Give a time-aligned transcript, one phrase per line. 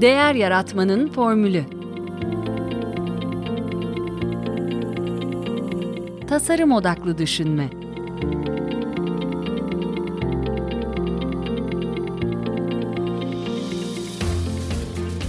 [0.00, 1.62] Değer Yaratmanın Formülü
[6.28, 7.68] Tasarım Odaklı Düşünme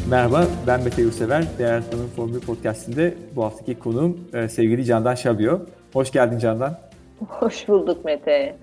[0.10, 1.46] Merhaba, ben Mete Yursever.
[1.60, 5.60] Değer Yaratmanın Formülü Podcast'inde bu haftaki konuğum e, sevgili Candan Şabio.
[5.94, 6.80] Hoş geldin Candan.
[7.28, 8.56] Hoş bulduk Mete.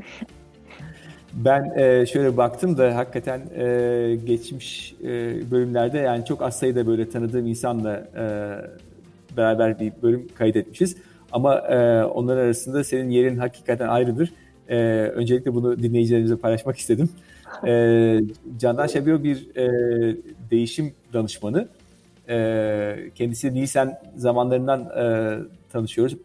[1.45, 5.07] Ben e, şöyle baktım da hakikaten e, geçmiş e,
[5.51, 8.27] bölümlerde yani çok az sayıda böyle tanıdığım insanla e,
[9.37, 10.97] beraber bir bölüm kaydetmişiz.
[11.33, 14.33] Ama e, onlar arasında senin yerin hakikaten ayrıdır.
[14.69, 14.77] E,
[15.15, 17.09] öncelikle bunu dinleyicilerimize paylaşmak istedim.
[17.67, 18.21] E,
[18.59, 20.17] Candan Şabio bir e,
[20.51, 21.69] değişim danışmanı.
[22.29, 25.39] E, kendisi Nisan zamanlarından e,
[25.73, 26.17] tanışıyoruz.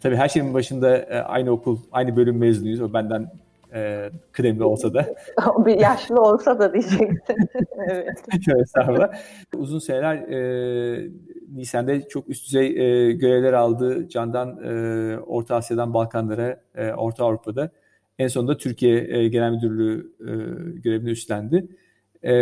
[0.00, 2.80] Tabii her şeyin başında e, aynı okul, aynı bölüm mezunuyuz.
[2.80, 3.30] O benden
[3.74, 5.14] e, kıdemli olsa da.
[5.66, 7.18] bir yaşlı olsa da diyeceksin.
[7.90, 8.24] evet.
[8.60, 9.12] Estağfurullah.
[9.56, 11.10] Uzun seneler e,
[11.54, 14.08] Nisan'da çok üst düzey e, görevler aldı.
[14.08, 17.70] Candan e, Orta Asya'dan Balkanlara, e, Orta Avrupa'da.
[18.18, 20.32] En sonunda Türkiye e, Genel Müdürlüğü e,
[20.80, 21.66] görevini üstlendi.
[22.22, 22.32] E,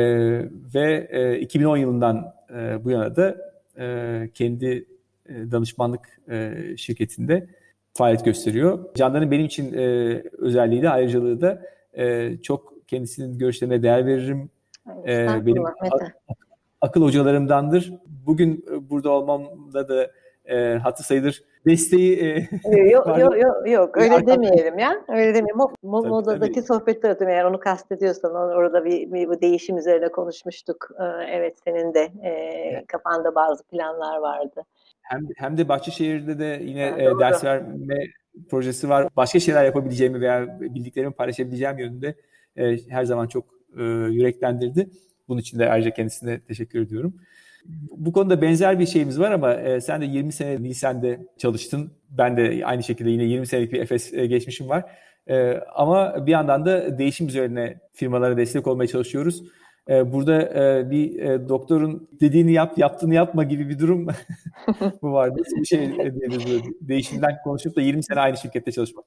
[0.74, 3.36] ve e, 2010 yılından e, bu yana da
[3.78, 4.84] e, kendi
[5.28, 7.46] e, danışmanlık e, şirketinde
[7.98, 8.78] faaliyet gösteriyor.
[8.94, 14.50] Candan'ın benim için e, özelliği de ayrıcalığı da e, çok kendisinin görüşlerine değer veririm.
[15.06, 16.16] E, benim ak-
[16.80, 17.92] akıl hocalarımdandır.
[18.26, 20.10] Bugün burada olmamda da
[20.44, 21.42] e, hatı sayılır.
[21.66, 25.04] Desteği e, yok yok yok yok öyle demeyelim ya.
[25.08, 25.56] Öyle demeyelim.
[25.56, 26.66] Mo, tabii, modadaki tabii.
[26.66, 30.88] sohbeti atıyorum eğer onu kastediyorsan orada bir, bir bu değişim üzerine konuşmuştuk.
[31.00, 34.64] Ee, evet senin de e, kafanda bazı planlar vardı
[35.08, 37.96] hem hem de Bahçeşehir'de de yine e, ders verme
[38.50, 42.14] projesi var başka şeyler yapabileceğimi veya bildiklerimi paylaşabileceğim yönünde
[42.56, 43.44] e, her zaman çok
[43.78, 44.90] e, yüreklendirdi
[45.28, 47.14] bunun için de ayrıca kendisine teşekkür ediyorum.
[47.96, 51.92] Bu konuda benzer bir şeyimiz var ama e, sen de 20 sene Nisan'da çalıştın.
[52.10, 54.84] Ben de aynı şekilde yine 20 senelik bir Efes e, geçmişim var.
[55.26, 59.42] E, ama bir yandan da değişim üzerine firmalara destek olmaya çalışıyoruz.
[59.88, 64.06] E, burada e, bir e, doktorun dediğini yap, yaptığını yapma gibi bir durum
[65.02, 65.42] bu vardı.
[65.60, 66.12] Bir şey e,
[66.80, 69.04] değişimden konuşup da 20 sene aynı şirkette çalışmak.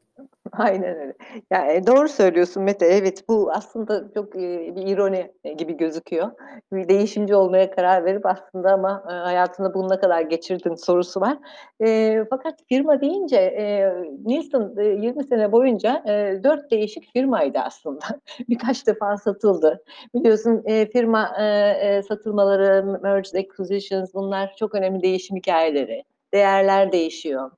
[0.57, 1.13] Aynen öyle.
[1.51, 2.85] Yani doğru söylüyorsun Mete.
[2.85, 6.31] Evet bu aslında çok bir ironi gibi gözüküyor.
[6.73, 11.38] Bir değişimci olmaya karar verip aslında ama hayatında bununla kadar geçirdin sorusu var.
[11.85, 13.94] E, fakat firma deyince e,
[14.25, 18.06] Nielsen 20 sene boyunca e, 4 değişik firmaydı aslında.
[18.50, 19.84] Birkaç defa satıldı.
[20.16, 26.03] Biliyorsun e, firma e, satılmaları, mergers, acquisitions bunlar çok önemli değişim hikayeleri.
[26.34, 27.51] Değerler değişiyor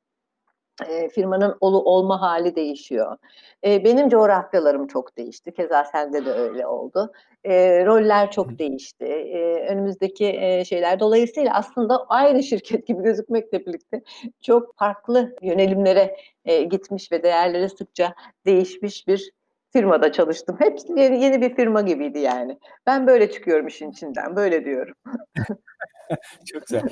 [0.90, 3.18] e, firmanın olu olma hali değişiyor.
[3.66, 5.54] E, benim coğrafyalarım çok değişti.
[5.54, 7.12] Keza sende de öyle oldu.
[7.44, 9.06] E, roller çok değişti.
[9.06, 14.02] E, önümüzdeki e, şeyler dolayısıyla aslında aynı şirket gibi gözükmekle birlikte
[14.42, 18.14] çok farklı yönelimlere e, gitmiş ve değerleri sıkça
[18.46, 19.32] değişmiş bir
[19.74, 20.56] firmada çalıştım.
[20.60, 22.58] Hepsi yeni, yeni bir firma gibiydi yani.
[22.86, 24.96] Ben böyle çıkıyorum işin içinden, böyle diyorum.
[26.54, 26.84] Çok güzel.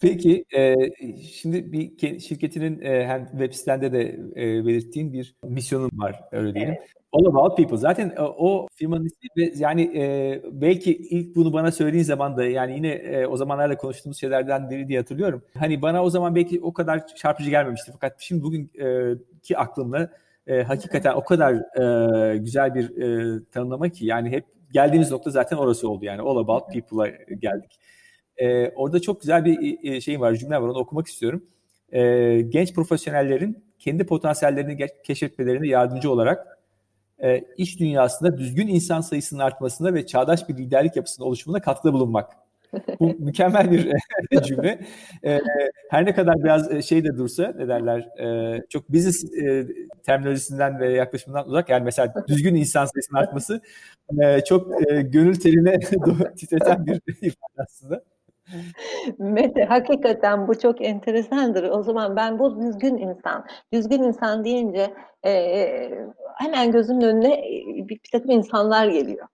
[0.00, 0.74] Peki e,
[1.22, 4.02] şimdi bir şirketinin e, hem web sitende de
[4.36, 6.74] e, belirttiğin bir misyonun var öyle diyelim.
[6.78, 6.88] Evet.
[7.12, 7.76] All About People.
[7.76, 12.44] Zaten e, o firmanın ismi ve yani e, belki ilk bunu bana söylediğin zaman da
[12.44, 15.42] yani yine e, o zamanlarda konuştuğumuz şeylerden biri diye hatırlıyorum.
[15.58, 17.92] Hani bana o zaman belki o kadar çarpıcı gelmemişti.
[17.92, 18.84] Fakat şimdi bugünkü
[19.54, 20.10] e, aklımla
[20.48, 25.56] e, hakikaten o kadar e, güzel bir e, tanımlama ki yani hep geldiğimiz nokta zaten
[25.56, 27.80] orası oldu yani All About People'a geldik.
[28.36, 31.44] E, orada çok güzel bir e, şey var, cümle var onu okumak istiyorum.
[31.92, 32.00] E,
[32.40, 36.58] genç profesyonellerin kendi potansiyellerini keşfetmelerine yardımcı olarak
[37.22, 42.47] e, iş dünyasında düzgün insan sayısının artmasına ve çağdaş bir liderlik yapısının oluşumuna katkıda bulunmak.
[43.00, 43.92] Bu mükemmel bir
[44.32, 44.78] e, cümle.
[45.24, 45.40] E,
[45.90, 49.66] her ne kadar biraz e, şey de dursa ne derler e, çok business e,
[50.06, 53.60] terminolojisinden ve yaklaşımından uzak yani mesela düzgün insan sayısının artması
[54.22, 55.78] e, çok e, gönül teline
[56.36, 58.02] titreten bir ifade aslında.
[59.18, 61.70] Mete hakikaten bu çok enteresandır.
[61.70, 64.94] O zaman ben bu düzgün insan, düzgün insan deyince
[65.26, 65.90] e,
[66.36, 69.26] hemen gözümün önüne bir, bir takım insanlar geliyor.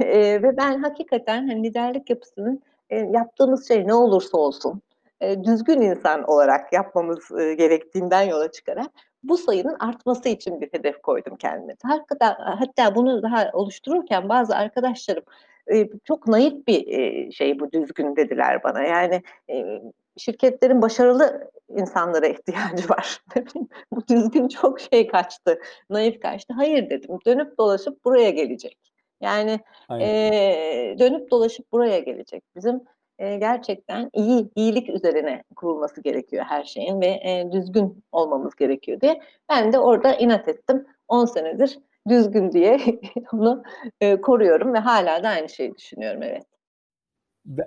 [0.00, 4.82] E, ve ben hakikaten hani liderlik yapısının e, yaptığımız şey ne olursa olsun
[5.20, 8.90] e, düzgün insan olarak yapmamız e, gerektiğinden yola çıkarak
[9.22, 11.76] bu sayının artması için bir hedef koydum kendime.
[11.82, 15.24] Hatta, hatta bunu daha oluştururken bazı arkadaşlarım
[15.72, 18.82] e, çok naif bir e, şey bu düzgün dediler bana.
[18.82, 19.82] Yani e,
[20.16, 23.22] şirketlerin başarılı insanlara ihtiyacı var.
[23.92, 26.54] bu düzgün çok şey kaçtı, naif kaçtı.
[26.54, 28.91] Hayır dedim, dönüp dolaşıp buraya gelecek.
[29.22, 29.60] Yani
[30.00, 32.44] e, dönüp dolaşıp buraya gelecek.
[32.56, 32.80] Bizim
[33.18, 39.20] e, gerçekten iyi, iyilik üzerine kurulması gerekiyor her şeyin ve e, düzgün olmamız gerekiyor diye.
[39.48, 40.86] Ben de orada inat ettim.
[41.08, 41.78] 10 senedir
[42.08, 42.80] düzgün diye
[43.32, 43.62] onu
[44.00, 46.46] e, koruyorum ve hala da aynı şeyi düşünüyorum evet.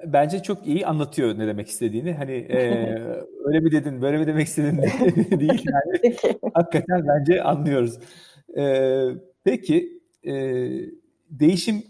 [0.05, 2.13] Bence çok iyi anlatıyor ne demek istediğini.
[2.13, 2.59] Hani e,
[3.45, 4.77] öyle mi dedin, böyle mi demek istedin
[5.39, 6.15] değil yani.
[6.53, 7.99] Hakikaten bence anlıyoruz.
[8.57, 8.63] E,
[9.43, 10.33] peki e,
[11.29, 11.83] değişim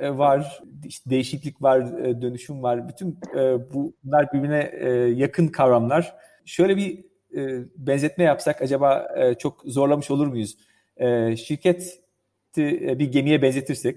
[0.00, 0.62] e, var,
[1.06, 2.88] değişiklik var, e, dönüşüm var.
[2.88, 4.70] Bütün e, bunlar birbirine
[5.14, 6.14] yakın kavramlar.
[6.44, 7.06] Şöyle bir
[7.76, 9.08] benzetme yapsak acaba
[9.38, 10.56] çok zorlamış olur muyuz?
[11.36, 12.00] Şirketi
[12.98, 13.96] bir gemiye benzetirsek,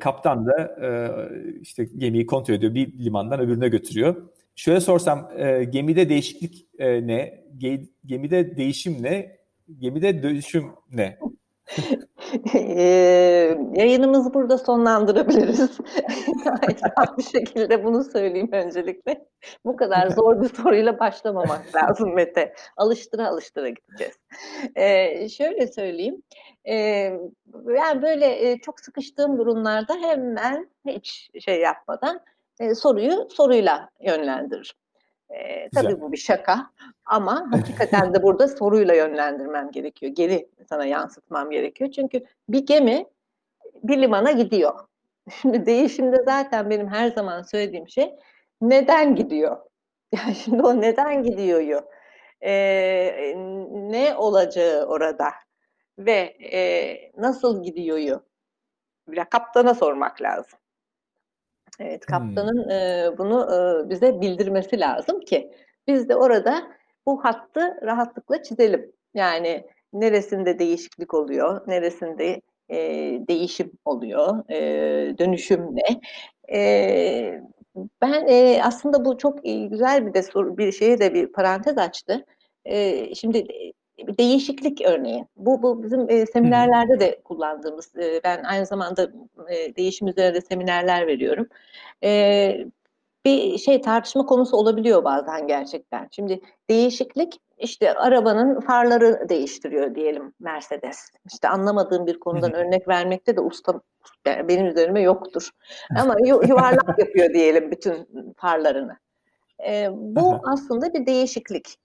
[0.00, 0.76] kaptan da
[1.60, 4.28] işte gemiyi kontrol ediyor, bir limandan öbürüne götürüyor.
[4.56, 5.30] Şöyle sorsam,
[5.70, 7.44] gemide değişiklik ne?
[8.06, 9.36] Gemide değişim ne?
[9.78, 11.18] Gemide dönüşüm ne?
[13.74, 15.78] yayınımızı burada sonlandırabiliriz.
[17.18, 19.26] bir şekilde bunu söyleyeyim öncelikle.
[19.64, 22.54] Bu kadar zor bir soruyla başlamamak lazım Mete.
[22.76, 24.14] Alıştıra alıştıra gideceğiz.
[24.74, 26.22] E, şöyle söyleyeyim.
[26.64, 26.74] E,
[27.76, 32.20] yani böyle e, çok sıkıştığım durumlarda hemen hiç şey yapmadan
[32.60, 34.83] e, soruyu soruyla yönlendiririm.
[35.34, 36.70] E, tabii bu bir şaka
[37.06, 40.12] ama hakikaten de burada soruyla yönlendirmem gerekiyor.
[40.12, 41.90] Geri sana yansıtmam gerekiyor.
[41.90, 43.06] Çünkü bir gemi
[43.82, 44.80] bir limana gidiyor.
[45.42, 48.14] Şimdi değişimde zaten benim her zaman söylediğim şey
[48.60, 49.56] neden gidiyor?
[50.14, 51.82] Yani şimdi o neden gidiyor?
[52.42, 53.34] Ee,
[53.72, 55.28] ne olacağı orada
[55.98, 58.20] ve e, nasıl gidiyor?
[59.08, 60.58] Bir kaptana sormak lazım.
[61.80, 62.70] Evet, kaptanın hmm.
[62.70, 65.50] e, bunu e, bize bildirmesi lazım ki
[65.86, 66.62] biz de orada
[67.06, 68.92] bu hattı rahatlıkla çizelim.
[69.14, 72.78] Yani neresinde değişiklik oluyor, neresinde e,
[73.28, 76.00] değişim oluyor, e, dönüşüm ne?
[76.58, 77.40] E,
[78.02, 82.24] ben e, aslında bu çok güzel bir de soru, bir şeye de bir parantez açtı.
[82.64, 83.46] E, şimdi
[83.98, 85.26] değişiklik örneği.
[85.36, 87.96] Bu, bu bizim e, seminerlerde de kullandığımız.
[87.96, 89.10] E, ben aynı zamanda
[89.48, 91.48] e, değişim üzerinde seminerler veriyorum.
[92.04, 92.66] E,
[93.24, 96.08] bir şey tartışma konusu olabiliyor bazen gerçekten.
[96.10, 100.98] Şimdi değişiklik işte arabanın farları değiştiriyor diyelim Mercedes.
[101.32, 103.80] İşte anlamadığım bir konudan örnek vermekte de usta
[104.26, 105.50] yani benim üzerime yoktur.
[106.00, 108.96] Ama yuvarlak yapıyor diyelim bütün farlarını.
[109.66, 111.78] E, bu aslında bir değişiklik.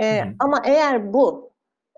[0.00, 1.50] E, ama eğer bu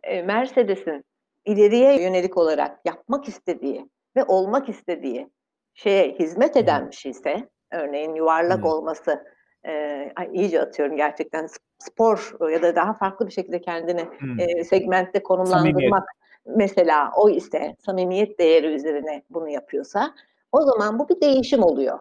[0.02, 1.04] e, Mercedes'in
[1.44, 5.30] ileriye yönelik olarak yapmak istediği ve olmak istediği
[5.74, 8.66] şeye hizmet eden bir şeyse, örneğin yuvarlak hmm.
[8.66, 9.24] olması,
[9.66, 9.72] e,
[10.16, 11.48] ay, iyice atıyorum gerçekten
[11.78, 14.08] spor ya da daha farklı bir şekilde kendini
[14.38, 16.04] e, segmentte konumlandırmak
[16.44, 16.58] samimiyet.
[16.58, 20.14] mesela o ise samimiyet değeri üzerine bunu yapıyorsa
[20.52, 21.98] o zaman bu bir değişim oluyor.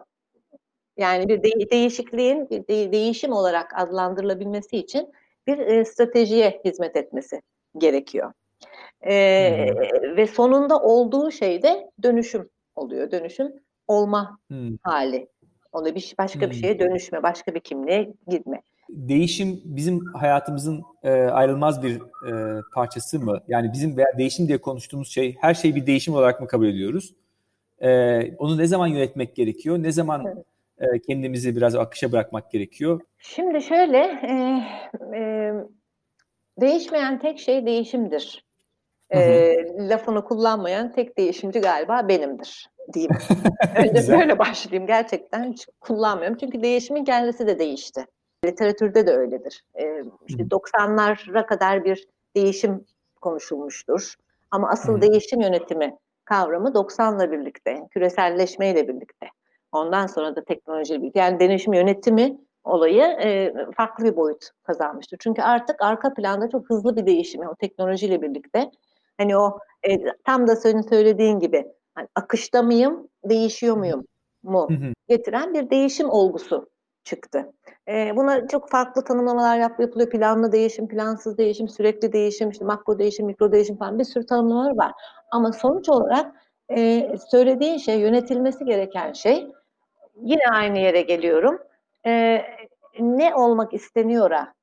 [0.96, 5.12] Yani bir de- değişikliğin bir de- değişim olarak adlandırılabilmesi için
[5.46, 7.42] bir e, stratejiye hizmet etmesi
[7.78, 8.32] gerekiyor.
[9.06, 9.14] E,
[10.16, 13.10] Ve sonunda olduğu şey de dönüşüm oluyor.
[13.10, 13.52] Dönüşüm
[13.88, 14.76] olma hmm.
[14.82, 15.28] hali.
[15.72, 16.50] Onu bir başka hmm.
[16.50, 18.62] bir şeye dönüşme, başka bir kimliğe gitme.
[18.88, 23.40] Değişim bizim hayatımızın e, ayrılmaz bir e, parçası mı?
[23.48, 27.14] Yani bizim veya değişim diye konuştuğumuz şey her şeyi bir değişim olarak mı kabul ediyoruz?
[27.80, 29.82] E, onu ne zaman yönetmek gerekiyor?
[29.82, 30.44] Ne zaman evet
[30.80, 33.00] e, kendimizi biraz akışa bırakmak gerekiyor?
[33.18, 34.62] Şimdi şöyle, e,
[35.16, 35.52] e,
[36.60, 38.44] değişmeyen tek şey değişimdir.
[39.10, 39.54] E,
[39.88, 43.12] lafını kullanmayan tek değişimci galiba benimdir diyeyim.
[43.76, 44.86] Önce böyle başlayayım.
[44.86, 46.36] Gerçekten hiç kullanmıyorum.
[46.40, 48.06] Çünkü değişimin kendisi de değişti.
[48.44, 49.64] Literatürde de öyledir.
[49.74, 52.84] E, işte 90'lara kadar bir değişim
[53.20, 54.14] konuşulmuştur.
[54.50, 55.00] Ama asıl Hı.
[55.00, 59.26] değişim yönetimi kavramı 90'la birlikte, küreselleşmeyle birlikte
[59.72, 65.18] Ondan sonra da teknoloji birlikte yani deneyim yönetimi olayı e, farklı bir boyut kazanmıştır.
[65.20, 68.70] Çünkü artık arka planda çok hızlı bir değişim o teknolojiyle birlikte.
[69.18, 69.58] Hani o
[69.88, 74.04] e, tam da senin söylediğin gibi hani akışta mıyım, değişiyor muyum
[74.42, 74.68] mu
[75.08, 76.70] getiren bir değişim olgusu
[77.04, 77.52] çıktı.
[77.88, 80.10] E, buna çok farklı tanımlamalar yap, yapılıyor.
[80.10, 84.76] Planlı değişim, plansız değişim, sürekli değişim, işte makro değişim, mikro değişim falan bir sürü tanımlamalar
[84.76, 84.92] var.
[85.30, 86.34] Ama sonuç olarak
[86.76, 89.48] e, söylediğin şey, yönetilmesi gereken şey
[90.22, 91.58] yine aynı yere geliyorum.
[92.06, 92.42] E,
[93.00, 94.54] ne olmak isteniyora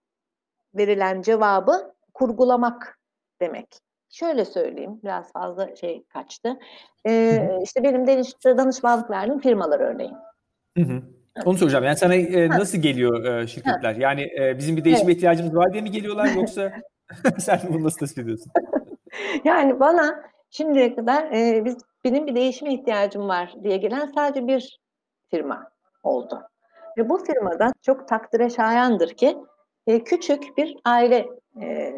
[0.76, 3.00] verilen cevabı kurgulamak
[3.42, 3.68] demek.
[4.10, 6.60] Şöyle söyleyeyim, biraz fazla şey kaçtı.
[7.08, 8.08] E, işte benim
[8.58, 10.16] danışmanlık verdiğim firmalar örneğin.
[10.78, 11.02] Hı hı.
[11.46, 11.84] Onu soracağım.
[11.84, 13.94] Yani sana e, nasıl geliyor e, şirketler?
[13.94, 14.02] Ha.
[14.02, 15.18] Yani e, bizim bir değişime evet.
[15.18, 16.74] ihtiyacımız var diye mi geliyorlar yoksa
[17.40, 18.52] sen bunu nasıl tespit ediyorsun?
[19.44, 24.80] yani bana şimdiye kadar e, biz benim bir değişime ihtiyacım var diye gelen sadece bir
[25.30, 25.70] firma
[26.04, 26.42] oldu.
[26.98, 29.38] Ve bu firmada çok takdire şayandır ki
[29.88, 31.30] e, küçük bir aile
[31.62, 31.94] e,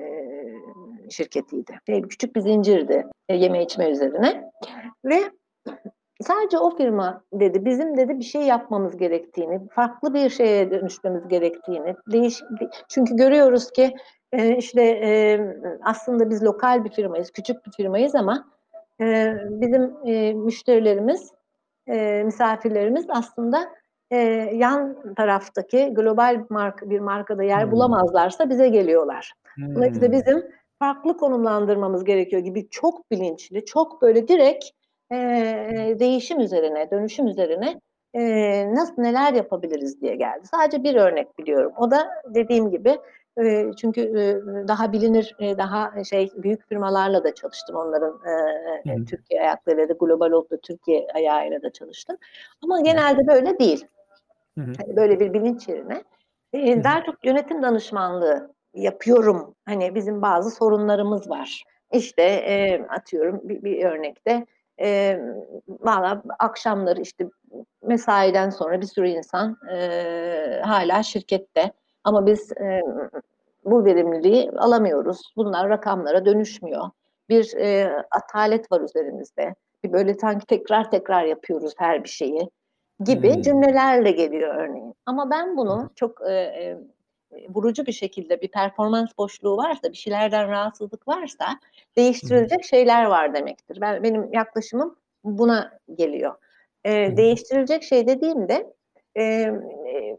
[1.10, 1.80] şirketiydi.
[1.88, 4.52] E, küçük bir zincirdi e, yeme içme üzerine.
[5.06, 5.20] Ve
[6.22, 11.96] sadece o firma dedi bizim dedi bir şey yapmamız gerektiğini, farklı bir şeye dönüşmemiz gerektiğini.
[12.12, 12.42] Değiş,
[12.90, 13.96] çünkü görüyoruz ki
[14.32, 15.40] e, işte e,
[15.84, 18.48] aslında biz lokal bir firmayız, küçük bir firmayız ama
[19.02, 21.32] e, bizim e, müşterilerimiz,
[21.90, 23.70] e, misafirlerimiz aslında
[24.12, 24.18] e,
[24.54, 27.72] yan taraftaki global marka, bir markada yer hmm.
[27.72, 29.34] bulamazlarsa bize geliyorlar.
[29.56, 29.76] Hmm.
[29.76, 30.44] Dolayısıyla bizim
[30.80, 34.66] farklı konumlandırmamız gerekiyor gibi çok bilinçli, çok böyle direkt
[35.12, 35.16] e,
[36.00, 37.82] değişim üzerine, dönüşüm üzerine
[38.14, 38.22] e,
[38.76, 40.48] nasıl neler yapabiliriz diye geldi.
[40.52, 41.72] Sadece bir örnek biliyorum.
[41.78, 43.00] O da dediğim gibi
[43.44, 47.76] e, çünkü e, daha bilinir, e, daha şey büyük firmalarla da çalıştım.
[47.76, 52.18] Onların e, e, Türkiye ayaklarıyla da global oldu Türkiye ayağıyla da çalıştım.
[52.64, 53.86] Ama genelde böyle değil.
[54.58, 56.04] Hani böyle bir bilinç yerine
[56.54, 59.56] e, daha çok yönetim danışmanlığı yapıyorum.
[59.66, 61.64] Hani bizim bazı sorunlarımız var.
[61.94, 64.46] İşte e, atıyorum bir, bir örnekte
[64.82, 65.20] e,
[65.68, 67.26] valla akşamları işte
[67.84, 71.72] mesaiden sonra bir sürü insan e, hala şirkette
[72.04, 72.82] ama biz e,
[73.66, 75.34] bu verimliliği alamıyoruz.
[75.38, 76.90] Bunlar rakamlara dönüşmüyor.
[77.30, 79.56] Bir e, atalet var üzerimizde.
[79.84, 82.50] Bir böyle sanki tekrar tekrar yapıyoruz her bir şeyi
[83.04, 83.42] gibi hmm.
[83.42, 84.94] cümlelerle geliyor örneğin.
[85.06, 86.78] Ama ben bunu çok e, e,
[87.50, 91.46] vurucu bir şekilde bir performans boşluğu varsa, bir şeylerden rahatsızlık varsa
[91.98, 93.82] değiştirilecek şeyler var demektir.
[93.82, 96.36] Ben benim yaklaşımım buna geliyor.
[96.84, 98.74] E, değiştirilecek şey dediğimde
[99.16, 100.18] e, e,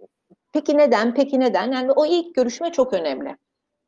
[0.52, 1.72] peki neden, peki neden?
[1.72, 3.36] Yani o ilk görüşme çok önemli.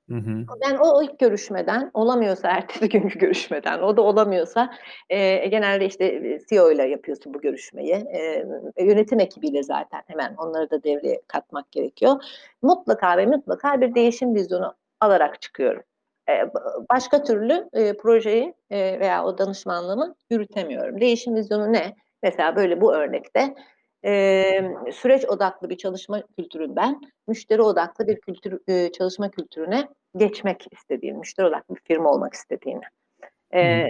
[0.09, 0.47] Hı hı.
[0.65, 4.75] Ben o ilk görüşmeden olamıyorsa ertesi günkü görüşmeden o da olamıyorsa
[5.11, 8.47] e, genelde işte CEO ile yapıyorsun bu görüşmeyi e,
[8.79, 12.25] yönetim ekibiyle zaten hemen onları da devreye katmak gerekiyor.
[12.63, 15.83] Mutlaka ve mutlaka bir değişim vizyonu alarak çıkıyorum.
[16.29, 16.33] E,
[16.91, 21.01] başka türlü e, projeyi e, veya o danışmanlığımı yürütemiyorum.
[21.01, 21.95] Değişim vizyonu ne?
[22.23, 23.55] Mesela böyle bu örnekte
[24.05, 31.19] e, süreç odaklı bir çalışma kültüründen müşteri odaklı bir kültür e, çalışma kültürüne geçmek istediğini,
[31.19, 32.83] müşteri odaklı bir firma olmak istediğini.
[33.55, 33.87] E,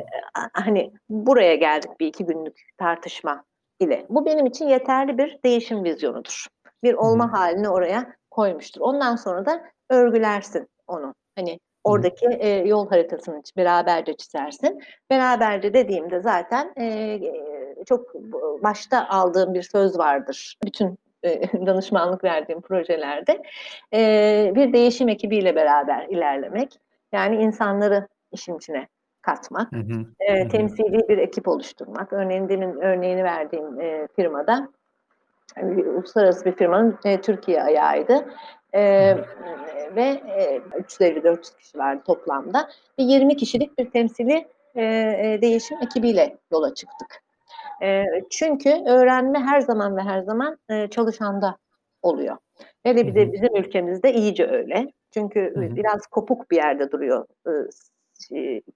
[0.52, 3.44] Hani buraya geldik bir iki günlük tartışma
[3.80, 4.06] ile.
[4.08, 6.46] Bu benim için yeterli bir değişim vizyonudur.
[6.82, 8.80] Bir olma halini oraya koymuştur.
[8.80, 11.14] Ondan sonra da örgülersin onu.
[11.36, 14.82] Hani oradaki e, yol haritasını beraberce çizersin.
[15.10, 17.18] Beraberce dediğimde zaten e,
[17.86, 18.14] çok
[18.62, 20.58] başta aldığım bir söz vardır.
[20.64, 23.42] Bütün e, danışmanlık verdiğim projelerde
[23.94, 26.78] e, bir değişim ekibiyle beraber ilerlemek.
[27.12, 28.88] Yani insanları işin içine
[29.22, 32.12] katmak, hı hı, e, temsili bir ekip oluşturmak.
[32.12, 34.68] Örneğin demin örneğini verdiğim e, firmada
[35.62, 38.34] uluslararası bir firmanın e, Türkiye ayağıydı.
[38.74, 39.14] E,
[39.96, 42.68] ve e, 350-400 kişi vardı toplamda.
[42.98, 44.82] Ve 20 kişilik bir temsili e,
[45.42, 47.22] değişim ekibiyle yola çıktık.
[47.82, 51.56] E, çünkü öğrenme her zaman ve her zaman e, çalışanda
[52.02, 52.36] oluyor.
[52.82, 54.92] Hele bir de bizim ülkemizde iyice öyle.
[55.14, 55.76] Çünkü Hı-hı.
[55.76, 57.50] biraz kopuk bir yerde duruyor e,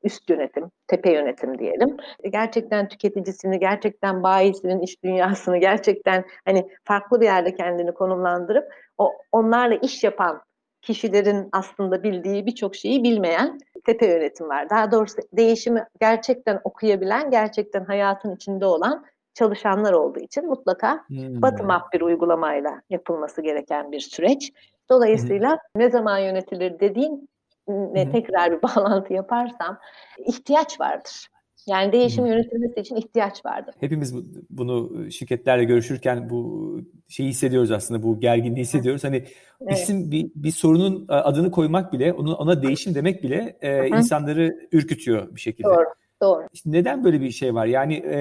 [0.02, 1.96] üst yönetim, tepe yönetim diyelim.
[2.32, 9.74] Gerçekten tüketicisini, gerçekten bayisinin iş dünyasını, gerçekten hani farklı bir yerde kendini konumlandırıp o onlarla
[9.74, 10.42] iş yapan
[10.82, 14.70] kişilerin aslında bildiği birçok şeyi bilmeyen tepe yönetim var.
[14.70, 21.42] Daha doğrusu değişimi gerçekten okuyabilen, gerçekten hayatın içinde olan çalışanlar olduğu için mutlaka hmm.
[21.42, 24.52] bottom up bir uygulamayla yapılması gereken bir süreç.
[24.90, 25.82] Dolayısıyla hmm.
[25.82, 27.28] ne zaman yönetilir dediğin
[27.68, 29.78] ne tekrar bir bağlantı yaparsam
[30.26, 31.28] ihtiyaç vardır.
[31.66, 33.70] Yani değişim yönetilmesi için ihtiyaç vardı.
[33.80, 34.14] Hepimiz
[34.50, 39.04] bunu şirketlerle görüşürken bu şeyi hissediyoruz aslında bu gerginliği hissediyoruz.
[39.04, 39.24] Hani
[39.60, 39.72] evet.
[39.72, 45.34] isim bir, bir sorunun adını koymak bile onu ona değişim demek bile e, insanları ürkütüyor
[45.34, 45.68] bir şekilde.
[45.68, 45.86] Doğru.
[46.22, 46.46] Doğru.
[46.52, 47.66] İşte neden böyle bir şey var?
[47.66, 48.18] Yani e,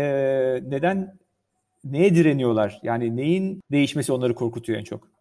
[0.67, 1.17] neden
[1.83, 2.79] neye direniyorlar?
[2.83, 5.14] Yani neyin değişmesi onları korkutuyor en çok?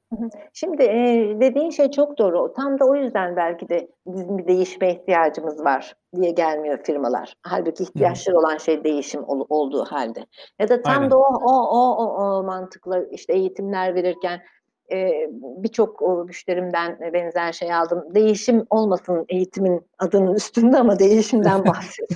[0.52, 2.52] Şimdi e, dediğin şey çok doğru.
[2.52, 7.34] Tam da o yüzden belki de bizim bir değişime ihtiyacımız var diye gelmiyor firmalar.
[7.42, 10.26] Halbuki ihtiyaçları olan şey değişim ol, olduğu halde.
[10.58, 11.10] Ya da tam Aynen.
[11.10, 14.40] da o, o, o, o, o mantıkla işte eğitimler verirken
[14.92, 18.04] e, birçok müşterimden benzer şey aldım.
[18.14, 22.10] Değişim olmasın eğitimin adının üstünde ama değişimden bahset.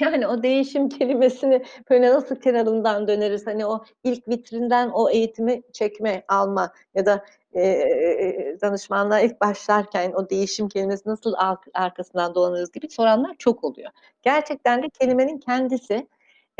[0.00, 3.46] yani o değişim kelimesini böyle nasıl kenarından döneriz?
[3.46, 10.30] Hani o ilk vitrinden o eğitimi çekme, alma ya da e, danışmanlığa ilk başlarken o
[10.30, 11.34] değişim kelimesi nasıl
[11.74, 13.90] arkasından dolanırız gibi soranlar çok oluyor.
[14.22, 16.06] Gerçekten de kelimenin kendisi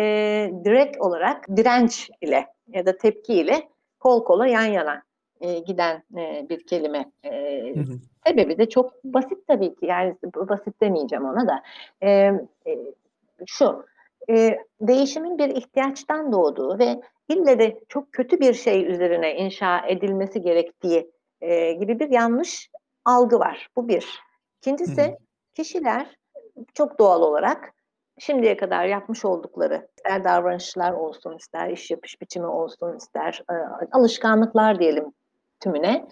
[0.00, 0.04] e,
[0.64, 3.68] direkt olarak direnç ile ya da tepki ile
[4.00, 5.02] kol kola yan yana
[5.40, 7.10] e, giden e, bir kelime.
[7.24, 7.30] E,
[7.74, 7.98] Hı hı.
[8.26, 9.86] sebebi de çok basit tabii ki.
[9.86, 11.62] Yani basit demeyeceğim ona da.
[12.00, 12.08] E,
[12.66, 12.78] e,
[13.46, 13.84] şu,
[14.30, 20.40] e, değişimin bir ihtiyaçtan doğduğu ve ille de çok kötü bir şey üzerine inşa edilmesi
[20.40, 21.10] gerektiği
[21.40, 22.70] e, gibi bir yanlış
[23.04, 23.68] algı var.
[23.76, 24.20] Bu bir.
[24.58, 25.16] İkincisi Hı hı.
[25.54, 26.16] kişiler
[26.74, 27.72] çok doğal olarak
[28.18, 33.54] şimdiye kadar yapmış oldukları ister davranışlar olsun, ister iş yapış biçimi olsun, ister e,
[33.92, 35.12] alışkanlıklar diyelim
[35.60, 36.08] tümüne.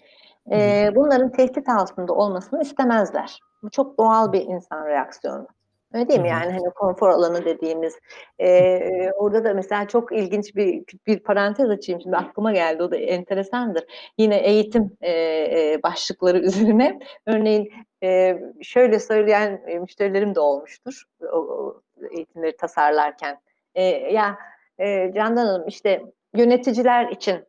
[0.52, 3.40] E, bunların tehdit altında olmasını istemezler.
[3.62, 5.46] Bu çok doğal bir insan reaksiyonu.
[5.92, 6.30] Öyle değil mi?
[6.30, 6.40] Hı hı.
[6.40, 7.98] Yani hani konfor alanı dediğimiz.
[8.40, 12.00] E, orada da mesela çok ilginç bir bir parantez açayım.
[12.00, 12.82] Şimdi aklıma geldi.
[12.82, 13.84] O da enteresandır.
[14.18, 16.98] Yine eğitim e, e, başlıkları üzerine.
[17.26, 21.04] Örneğin e, şöyle söyleyen müşterilerim de olmuştur.
[21.32, 23.40] O, o eğitimleri tasarlarken.
[23.74, 24.38] E, ya
[24.78, 26.02] e, Candan Hanım işte
[26.34, 27.44] yöneticiler için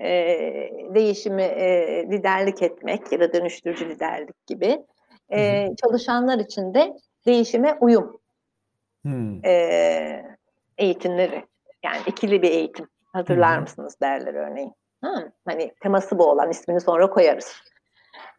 [0.00, 0.08] e,
[0.94, 4.78] değişimi e, liderlik etmek ya da dönüştürücü liderlik gibi.
[5.32, 8.20] E, çalışanlar için de değişime uyum
[9.02, 9.44] Hmm.
[9.44, 10.36] e,
[10.78, 11.44] eğitimleri.
[11.84, 12.88] Yani ikili bir eğitim.
[13.12, 13.60] Hatırlar hı.
[13.60, 14.72] mısınız derler örneğin.
[15.00, 17.56] Ha, hani teması bu olan ismini sonra koyarız.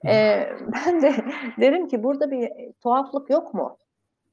[0.05, 1.15] E, ben de
[1.59, 2.51] derim ki burada bir
[2.83, 3.77] tuhaflık yok mu?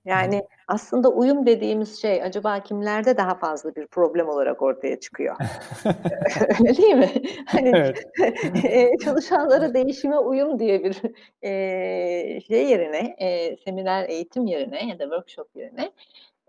[0.05, 5.37] Yani aslında uyum dediğimiz şey acaba kimlerde daha fazla bir problem olarak ortaya çıkıyor?
[6.61, 7.11] Öyle değil mi?
[7.47, 8.05] Hani Evet.
[8.65, 11.03] e, çalışanlara değişime uyum diye bir
[11.43, 15.93] e, şey yerine, e, seminer eğitim yerine ya da workshop yerine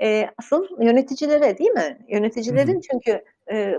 [0.01, 1.97] e, asıl yöneticilere değil mi?
[2.07, 3.75] Yöneticilerin çünkü e,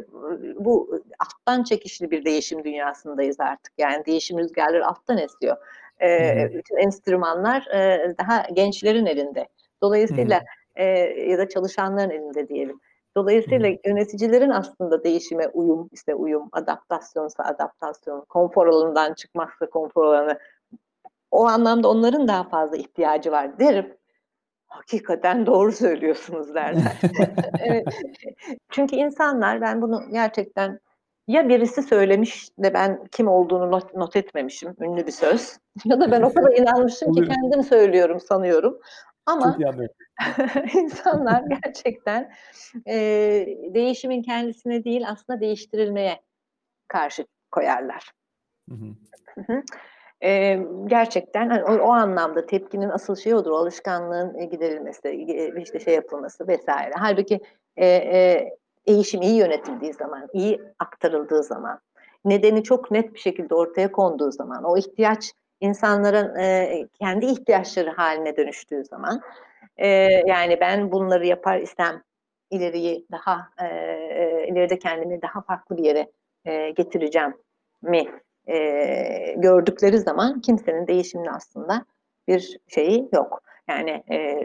[0.58, 3.72] bu alttan çekişli bir değişim dünyasındayız artık.
[3.78, 5.56] Yani değişim rüzgarları alttan esiyor.
[6.02, 9.48] E, bütün enstrümanlar e, daha gençlerin elinde.
[9.82, 10.42] Dolayısıyla
[10.76, 10.84] e,
[11.30, 12.80] ya da çalışanların elinde diyelim.
[13.16, 20.38] Dolayısıyla yöneticilerin aslında değişime uyum, işte uyum, adaptasyonsa adaptasyon, konfor alanından çıkmazsa konfor alanı.
[21.30, 23.96] O anlamda onların daha fazla ihtiyacı var derim.
[24.66, 27.00] Hakikaten doğru söylüyorsunuz derler.
[27.64, 27.86] evet.
[28.70, 30.80] Çünkü insanlar ben bunu gerçekten
[31.28, 36.10] ya birisi söylemiş de ben kim olduğunu not, not etmemişim ünlü bir söz ya da
[36.10, 38.80] ben o kadar inanmışım ki kendim söylüyorum sanıyorum.
[39.30, 39.58] Ama
[40.74, 42.32] insanlar gerçekten
[42.86, 42.96] e,
[43.74, 46.20] değişimin kendisine değil aslında değiştirilmeye
[46.88, 48.10] karşı koyarlar.
[48.68, 48.94] Hı hı.
[49.34, 49.62] Hı hı.
[50.22, 55.62] E, gerçekten hani o, o anlamda tepkinin asıl şeyi odur, o alışkanlığın e, giderilmesi, e,
[55.62, 56.92] işte şey yapılması vesaire.
[56.94, 57.40] Halbuki
[57.76, 58.50] e, e,
[58.88, 61.80] değişim iyi yönetildiği zaman, iyi aktarıldığı zaman,
[62.24, 68.36] nedeni çok net bir şekilde ortaya konduğu zaman, o ihtiyaç insanların e, kendi ihtiyaçları haline
[68.36, 69.20] dönüştüğü zaman,
[69.76, 69.88] e,
[70.26, 72.02] yani ben bunları yapar istem
[72.50, 76.10] ileriyi daha e, e, ileride kendimi daha farklı bir yere
[76.44, 77.34] e, getireceğim
[77.82, 78.08] mi
[78.46, 81.84] e, gördükleri zaman kimsenin değişimin aslında
[82.28, 83.42] bir şeyi yok.
[83.68, 84.38] Yani e,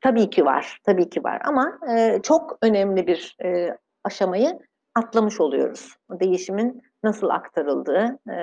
[0.00, 4.58] tabii ki var, tabii ki var ama e, çok önemli bir e, aşamayı
[4.94, 5.96] atlamış oluyoruz.
[6.10, 8.36] Değişimin nasıl aktarıldığı e,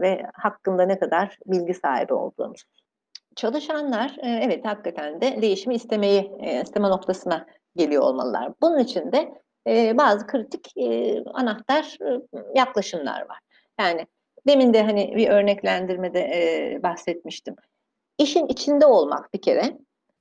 [0.00, 2.64] ve hakkında ne kadar bilgi sahibi olduğumuz.
[3.36, 8.52] Çalışanlar e, evet hakikaten de değişimi istemeyi e, isteme noktasına geliyor olmalılar.
[8.62, 9.34] Bunun için de
[9.66, 12.20] e, bazı kritik e, anahtar e,
[12.54, 13.38] yaklaşımlar var.
[13.80, 14.06] Yani
[14.46, 17.56] demin de hani bir örneklendirmede e, bahsetmiştim.
[18.18, 19.78] İşin içinde olmak bir kere.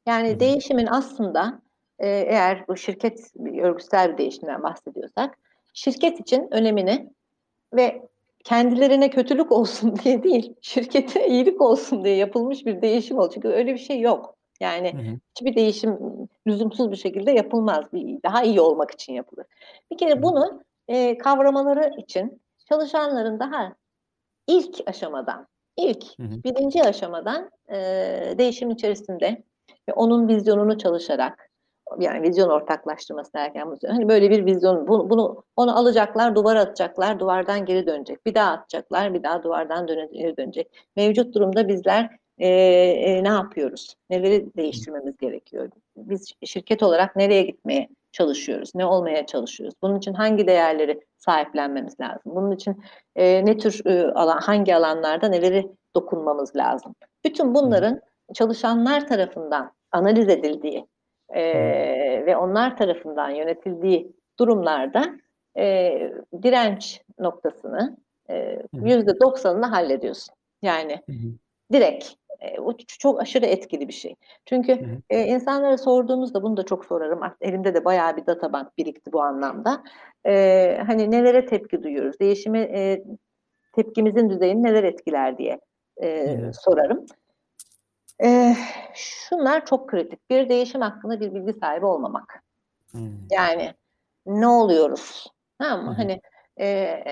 [0.08, 1.62] Yani değişimin aslında
[2.00, 5.38] e, eğer bu şirket örgütsel bir değişimden bahsediyorsak
[5.74, 7.10] şirket için önemini
[7.74, 8.08] ve
[8.44, 13.30] kendilerine kötülük olsun diye değil, şirkete iyilik olsun diye yapılmış bir değişim ol.
[13.30, 14.36] Çünkü öyle bir şey yok.
[14.60, 15.20] Yani Hı hı.
[15.36, 15.98] hiçbir değişim
[16.48, 17.94] lüzumsuz bir şekilde yapılmaz.
[17.94, 19.46] Bir, daha iyi olmak için yapılır.
[19.92, 23.76] Bir kere bunu e, kavramaları için çalışanların daha
[24.48, 26.44] ilk aşamadan, ilk Hı hı.
[26.44, 27.78] birinci aşamadan e,
[28.38, 29.44] değişim içerisinde
[29.90, 31.47] ve onun vizyonunu çalışarak
[32.00, 37.20] yani vizyon ortaklaştırması derken bu- hani böyle bir vizyon bunu, bunu onu alacaklar duvara atacaklar
[37.20, 38.26] duvardan geri dönecek.
[38.26, 40.68] Bir daha atacaklar bir daha duvardan döne, geri dönecek.
[40.96, 43.96] Mevcut durumda bizler e, e, ne yapıyoruz?
[44.10, 45.70] Neleri değiştirmemiz gerekiyor?
[45.98, 48.76] Biz şirket olarak nereye gitmeye çalışıyoruz?
[48.76, 49.76] Ne olmaya çalışıyoruz?
[49.82, 52.22] Bunun için hangi değerleri sahiplenmemiz lazım?
[52.36, 52.84] Bunun için
[53.16, 56.96] e, ne tür e, alan hangi alanlarda neleri dokunmamız lazım?
[57.26, 58.02] Bütün bunların
[58.34, 60.88] çalışanlar tarafından analiz edildiği
[61.30, 61.44] e,
[62.26, 65.06] ve onlar tarafından yönetildiği durumlarda
[65.58, 65.94] e,
[66.44, 67.98] direnç noktasını
[68.30, 70.36] e, yüzde doksanını hallediyorsun.
[70.62, 71.28] Yani Hı hı.
[71.74, 74.16] direkt E, o çok aşırı etkili bir şey.
[74.46, 74.98] Çünkü hı hı.
[75.10, 77.20] E, insanlara sorduğumuzda bunu da çok sorarım.
[77.42, 79.84] Elimde de bayağı bir databank birikti bu anlamda.
[80.26, 82.20] E, hani nelere tepki duyuyoruz?
[82.20, 83.04] Değişime e,
[83.76, 85.60] tepkimizin düzeyini neler etkiler diye
[86.04, 87.06] e, sorarım.
[88.24, 88.56] E,
[88.94, 90.30] şunlar çok kritik.
[90.30, 92.44] Bir değişim hakkında bir bilgi sahibi olmamak.
[92.92, 93.12] Hmm.
[93.32, 93.74] Yani
[94.26, 95.28] ne oluyoruz?
[95.60, 95.90] Tamam mı?
[95.90, 95.96] Hmm.
[95.98, 96.22] Hani
[96.60, 97.04] e,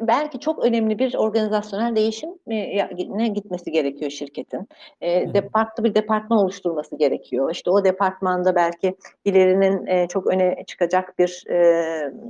[0.00, 4.68] belki çok önemli bir organizasyonel değişim ne gitmesi gerekiyor şirketin.
[5.00, 7.50] E, de, farklı bir departman oluşturması gerekiyor.
[7.50, 11.56] İşte o departmanda belki ilerinin e, çok öne çıkacak bir e,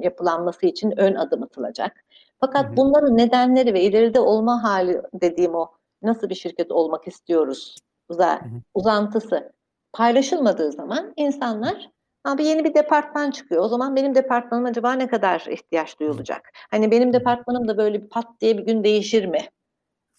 [0.00, 2.04] yapılanması için ön adım atılacak.
[2.40, 2.76] Fakat hı hı.
[2.76, 5.68] bunların nedenleri ve ileride olma hali dediğim o
[6.02, 7.76] nasıl bir şirket olmak istiyoruz
[8.12, 8.40] uza,
[8.74, 9.52] uzantısı
[9.92, 11.92] paylaşılmadığı zaman insanlar
[12.24, 13.62] Abi yeni bir departman çıkıyor.
[13.62, 16.50] O zaman benim departmanım acaba ne kadar ihtiyaç duyulacak?
[16.70, 19.48] Hani benim departmanım da böyle bir pat diye bir gün değişir mi?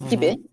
[0.10, 0.36] Gibi.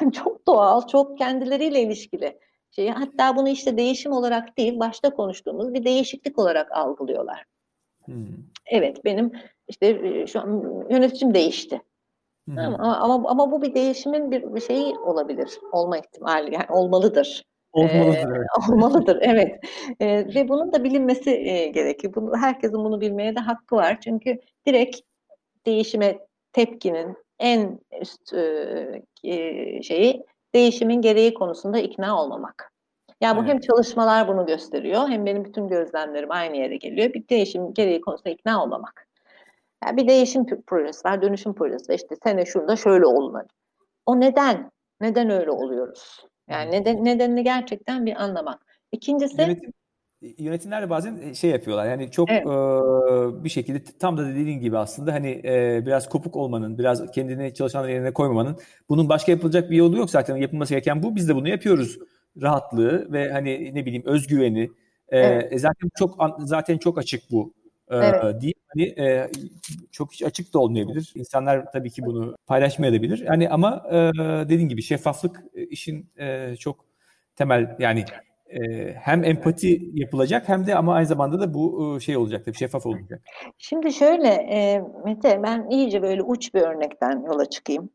[0.00, 2.38] Yani çok doğal, çok kendileriyle ilişkili.
[2.70, 7.44] Şey, hatta bunu işte değişim olarak değil, başta konuştuğumuz bir değişiklik olarak algılıyorlar.
[8.04, 8.26] Hmm.
[8.66, 9.32] Evet, benim
[9.68, 11.82] işte şu an yöneticim değişti.
[12.50, 17.44] Ama, ama ama bu bir değişimin bir, bir şeyi olabilir, olma ihtimali yani olmalıdır.
[17.72, 18.14] Olmalıdır.
[18.14, 18.46] Ee, evet.
[18.70, 19.64] olmalıdır, evet.
[20.00, 22.14] Ee, ve bunun da bilinmesi e, gerekir.
[22.14, 24.00] Bunu, herkesin bunu bilmeye de hakkı var.
[24.00, 25.00] Çünkü direkt
[25.66, 26.18] değişime
[26.52, 30.24] tepkinin en üst e, şeyi
[30.54, 32.72] değişimin gereği konusunda ikna olmamak.
[33.20, 33.50] Yani bu evet.
[33.50, 37.12] hem çalışmalar bunu gösteriyor hem benim bütün gözlemlerim aynı yere geliyor.
[37.14, 39.08] Bir değişim gereği konusunda ikna olmamak.
[39.84, 41.94] Yani bir değişim projesi var, dönüşüm projesi var.
[41.94, 43.46] İşte sene şurada şöyle olmalı.
[44.06, 44.70] O neden?
[45.00, 46.26] Neden öyle oluyoruz?
[46.48, 48.66] Yani neden, nedenini gerçekten bir anlamak.
[48.92, 49.72] İkincisi Yönetim,
[50.38, 51.86] yönetimler de bazen e, şey yapıyorlar.
[51.86, 52.46] Yani çok evet.
[52.46, 57.54] e, bir şekilde tam da dediğin gibi aslında hani e, biraz kopuk olmanın, biraz kendini
[57.54, 58.56] çalışanların yerine koymamanın
[58.88, 60.36] bunun başka yapılacak bir yolu yok zaten.
[60.36, 61.16] Yapılması gereken bu.
[61.16, 61.98] Biz de bunu yapıyoruz.
[62.42, 64.70] Rahatlığı ve hani ne bileyim özgüveni.
[65.08, 65.60] E, evet.
[65.60, 67.52] zaten çok zaten çok açık bu
[67.90, 68.40] evet.
[68.40, 69.30] diye hani e,
[69.90, 71.12] çok hiç açık da olmayabilir.
[71.14, 73.18] İnsanlar tabii ki bunu paylaşmayabilir.
[73.26, 73.96] Yani ama e,
[74.48, 76.84] dediğin gibi şeffaflık işin e, çok
[77.36, 78.04] temel yani
[78.52, 82.56] e, hem empati yapılacak hem de ama aynı zamanda da bu e, şey olacak tabii
[82.56, 83.22] şeffaf olacak.
[83.58, 87.90] Şimdi şöyle e, Mete ben iyice böyle uç bir örnekten yola çıkayım.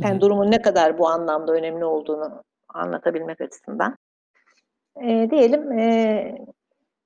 [0.00, 0.20] Yani Hı-hı.
[0.20, 3.96] durumun ne kadar bu anlamda önemli olduğunu anlatabilmek açısından.
[5.02, 6.46] E, diyelim e,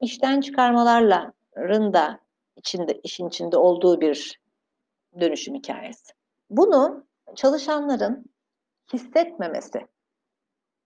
[0.00, 2.20] işten çıkarmalarla da
[2.56, 4.40] içinde işin içinde olduğu bir
[5.20, 6.12] dönüşüm hikayesi.
[6.50, 8.24] Bunu çalışanların
[8.92, 9.86] hissetmemesi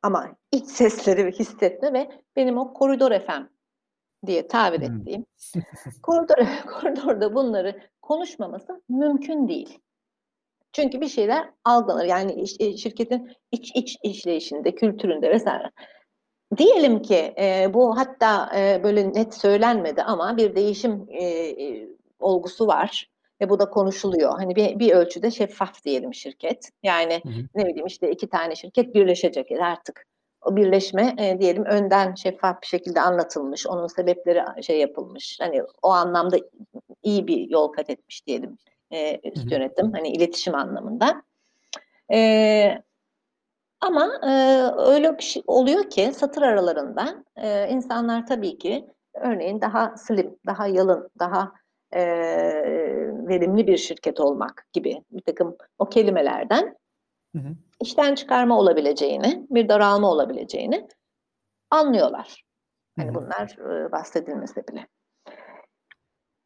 [0.03, 3.51] ama iç sesleri hissetme ve benim o koridor efem
[4.27, 5.01] diye tabir hmm.
[5.01, 5.27] ettiğim
[6.03, 9.79] koridor koridorda bunları konuşmaması mümkün değil.
[10.73, 12.05] Çünkü bir şeyler algılanır.
[12.05, 15.71] Yani e, şirketin iç iç işleyişinde, kültüründe vesaire
[16.57, 21.89] Diyelim ki e, bu hatta e, böyle net söylenmedi ama bir değişim e, e,
[22.21, 24.33] olgusu var ve bu da konuşuluyor.
[24.39, 26.71] Hani bir, bir ölçüde şeffaf diyelim şirket.
[26.83, 27.43] Yani hı hı.
[27.55, 30.07] ne bileyim işte iki tane şirket birleşecek artık.
[30.43, 33.67] O birleşme e, diyelim önden şeffaf bir şekilde anlatılmış.
[33.67, 35.39] Onun sebepleri şey yapılmış.
[35.41, 36.37] Hani o anlamda
[37.03, 38.59] iyi bir yol kat etmiş diyelim
[38.91, 39.55] e, üst hı hı.
[39.55, 39.93] yönetim.
[39.93, 41.23] Hani iletişim anlamında.
[42.13, 42.83] E,
[43.87, 49.97] ama e, öyle bir şey oluyor ki satır aralarında e, insanlar tabii ki örneğin daha
[49.97, 51.53] slim, daha yalın, daha
[51.93, 52.03] e,
[53.29, 56.77] verimli bir şirket olmak gibi bir takım o kelimelerden
[57.37, 57.55] hı hı.
[57.81, 60.89] işten çıkarma olabileceğini, bir daralma olabileceğini
[61.71, 62.45] anlıyorlar.
[62.99, 64.87] Yani bunlar e, bahsedilmese bile.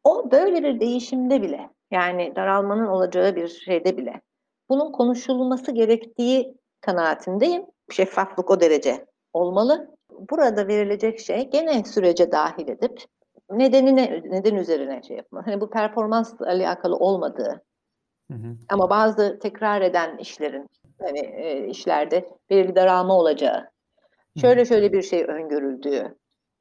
[0.03, 4.21] O böyle bir değişimde bile yani daralmanın olacağı bir şeyde bile
[4.69, 7.65] bunun konuşulması gerektiği kanaatindeyim.
[7.91, 9.95] Şeffaflık o derece olmalı.
[10.29, 13.05] Burada verilecek şey gene sürece dahil edip
[13.51, 15.47] nedenine neden üzerine şey yapma.
[15.47, 17.63] Hani bu performansla alakalı olmadığı
[18.31, 18.55] hı hı.
[18.69, 20.67] ama bazı tekrar eden işlerin
[21.01, 23.69] hani e, işlerde belirli daralma olacağı,
[24.41, 26.15] şöyle şöyle bir şey öngörüldüğü,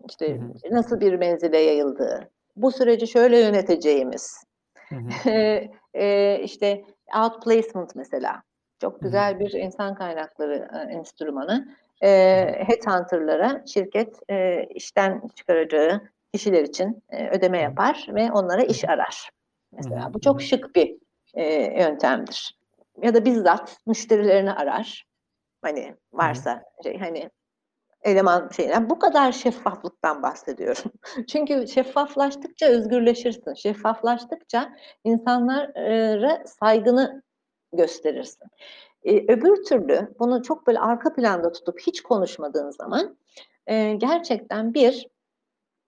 [0.08, 0.74] işte hı hı.
[0.74, 4.44] nasıl bir menzile yayıldığı, bu süreci şöyle yöneteceğimiz,
[4.88, 5.30] hı hı.
[5.94, 6.84] e, işte
[7.16, 8.42] outplacement mesela.
[8.80, 11.68] Çok güzel bir insan kaynakları e, enstrümanı.
[12.02, 12.08] E,
[12.68, 16.00] headhunter'lara şirket e, işten çıkaracağı
[16.32, 19.30] kişiler için e, ödeme yapar ve onlara iş arar.
[19.72, 20.96] Mesela bu çok şık bir
[21.34, 21.44] e,
[21.82, 22.58] yöntemdir.
[23.02, 25.06] Ya da bizzat müşterilerini arar.
[25.62, 27.30] Hani varsa şey hani
[28.02, 28.90] eleman şeyler.
[28.90, 30.92] Bu kadar şeffaflıktan bahsediyorum.
[31.28, 33.54] Çünkü şeffaflaştıkça özgürleşirsin.
[33.54, 34.72] Şeffaflaştıkça
[35.04, 37.22] insanlara saygını
[37.72, 38.48] gösterirsin.
[39.04, 43.16] E, öbür türlü bunu çok böyle arka planda tutup hiç konuşmadığın zaman
[43.66, 45.06] e, gerçekten bir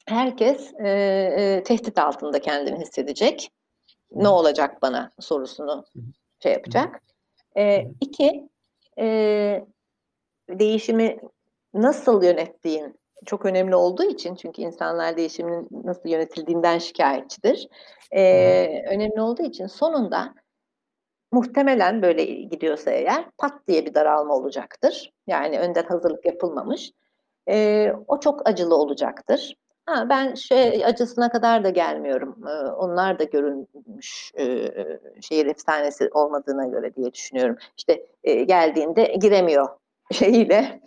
[0.06, 3.50] herkes e, e, tehdit altında kendini hissedecek.
[4.12, 5.84] Ne olacak bana sorusunu
[6.42, 7.02] şey yapacak.
[7.56, 8.48] E, iki,
[8.98, 9.64] e,
[10.50, 11.18] değişimi
[11.74, 17.68] nasıl yönettiğin çok önemli olduğu için çünkü insanlar değişimin nasıl yönetildiğinden şikayetçidir.
[18.10, 18.22] E,
[18.88, 20.34] önemli olduğu için sonunda
[21.32, 25.12] muhtemelen böyle gidiyorsa eğer pat diye bir daralma olacaktır.
[25.26, 26.92] Yani önden hazırlık yapılmamış.
[27.48, 29.56] E, o çok acılı olacaktır.
[29.86, 32.36] Ha, ben şey acısına kadar da gelmiyorum.
[32.48, 34.68] Ee, onlar da görünmüş e,
[35.20, 37.56] şehir efsanesi olmadığına göre diye düşünüyorum.
[37.76, 39.68] İşte e, geldiğinde giremiyor
[40.12, 40.80] şeyiyle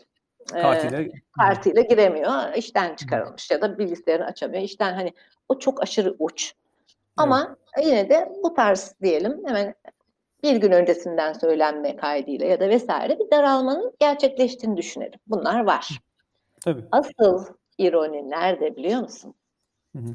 [0.52, 2.54] kartıyla, e, kartıyla giremiyor.
[2.56, 4.64] işten çıkarılmış ya da bilgisayarını açamıyor.
[4.64, 5.14] İşten hani
[5.50, 6.54] o çok aşırı uç.
[7.18, 7.88] Ama evet.
[7.88, 9.76] yine de bu tarz diyelim hemen
[10.43, 15.19] bir gün öncesinden söylenme kaydıyla ya da vesaire bir daralmanın gerçekleştiğini düşünelim.
[15.28, 16.00] Bunlar var.
[16.62, 16.84] Tabii.
[16.91, 17.45] Asıl
[17.78, 19.36] ironi nerede biliyor musun?
[19.95, 20.13] Hı hı.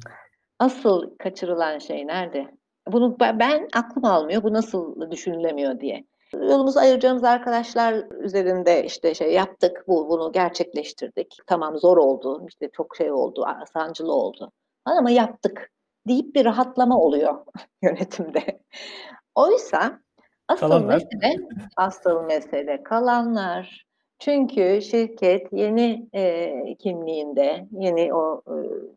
[0.58, 2.46] Asıl kaçırılan şey nerede?
[2.88, 4.42] Bunu ben aklım almıyor.
[4.42, 6.04] Bu nasıl düşünülemiyor diye.
[6.32, 9.84] Yolumuzu ayıracağımız arkadaşlar üzerinde işte şey yaptık.
[9.88, 11.38] Bu bunu gerçekleştirdik.
[11.46, 12.46] Tamam zor oldu.
[12.48, 13.46] işte çok şey oldu.
[13.72, 14.52] Sancılı oldu.
[14.84, 15.70] Ama yaptık
[16.08, 17.46] deyip bir rahatlama oluyor
[17.82, 18.60] yönetimde.
[19.34, 20.00] Oysa
[20.50, 20.94] asıl kalanlar.
[20.94, 21.36] mesele
[21.76, 23.86] asıl mesele kalanlar,
[24.18, 28.54] çünkü şirket yeni e, kimliğinde, yeni o e,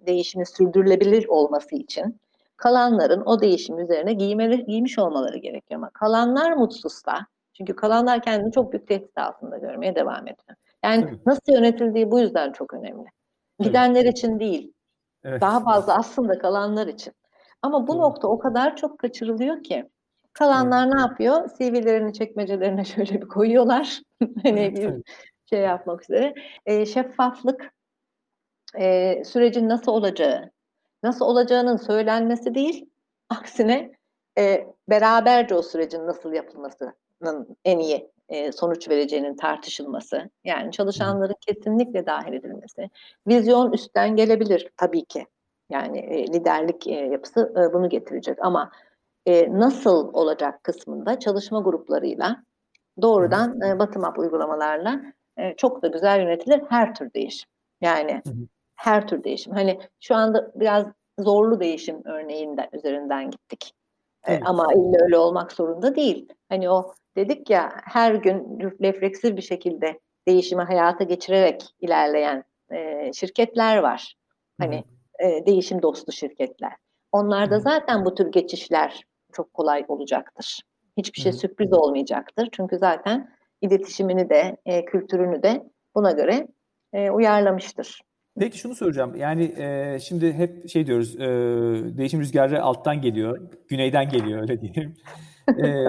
[0.07, 2.19] değişimi sürdürülebilir olması için
[2.57, 5.79] kalanların o değişim üzerine giymeli, giymiş olmaları gerekiyor.
[5.79, 10.57] Ama kalanlar mutsuzsa, çünkü kalanlar kendini çok büyük tehdit altında görmeye devam ediyor.
[10.83, 11.19] Yani Tabii.
[11.25, 13.05] nasıl yönetildiği bu yüzden çok önemli.
[13.59, 14.17] Gidenler evet.
[14.17, 14.73] için değil,
[15.23, 15.41] evet.
[15.41, 17.13] daha fazla aslında kalanlar için.
[17.61, 18.01] Ama bu Tabii.
[18.01, 19.89] nokta o kadar çok kaçırılıyor ki
[20.34, 20.96] Kalanlar evet.
[20.96, 21.50] ne yapıyor?
[21.58, 24.02] CV'lerini çekmecelerine şöyle bir koyuyorlar.
[24.43, 25.04] hani bir
[25.50, 26.34] şey yapmak üzere.
[26.65, 27.74] E, şeffaflık,
[28.80, 30.52] e, sürecin nasıl olacağı,
[31.04, 32.89] nasıl olacağının söylenmesi değil,
[33.30, 33.91] aksine
[34.38, 40.30] e, beraberce o sürecin nasıl yapılmasının en iyi e, sonuç vereceğinin tartışılması.
[40.43, 42.89] Yani çalışanların kesinlikle dahil edilmesi.
[43.28, 45.26] Vizyon üstten gelebilir tabii ki.
[45.69, 48.72] Yani e, liderlik e, yapısı e, bunu getirecek ama
[49.25, 52.43] e, nasıl olacak kısmında çalışma gruplarıyla
[53.01, 55.01] doğrudan e, bottom up uygulamalarla
[55.38, 57.49] e, çok da güzel yönetilir her tür değişim.
[57.81, 58.21] Yani
[58.75, 59.53] her tür değişim.
[59.53, 60.88] Hani şu anda biraz
[61.19, 63.73] zorlu değişim örneğinden üzerinden gittik.
[64.27, 66.29] E, ama illa öyle olmak zorunda değil.
[66.49, 73.77] Hani o dedik ya her gün refleksif bir şekilde değişimi hayata geçirerek ilerleyen e, şirketler
[73.77, 74.15] var.
[74.59, 74.83] Hani
[75.19, 76.73] e, değişim dostu şirketler.
[77.12, 79.03] Onlarda zaten bu tür geçişler
[79.34, 80.60] çok kolay olacaktır.
[80.98, 82.50] Hiçbir şey sürpriz olmayacaktır.
[82.52, 83.30] Çünkü zaten
[83.62, 85.63] iletişimini de, e, kültürünü de
[85.96, 86.48] buna göre
[86.93, 88.02] e, uyarlamıştır.
[88.39, 89.15] Peki şunu soracağım.
[89.15, 91.28] Yani e, şimdi hep şey diyoruz, e,
[91.98, 94.96] değişim rüzgarı alttan geliyor, güneyden geliyor öyle diyelim.
[95.48, 95.86] E,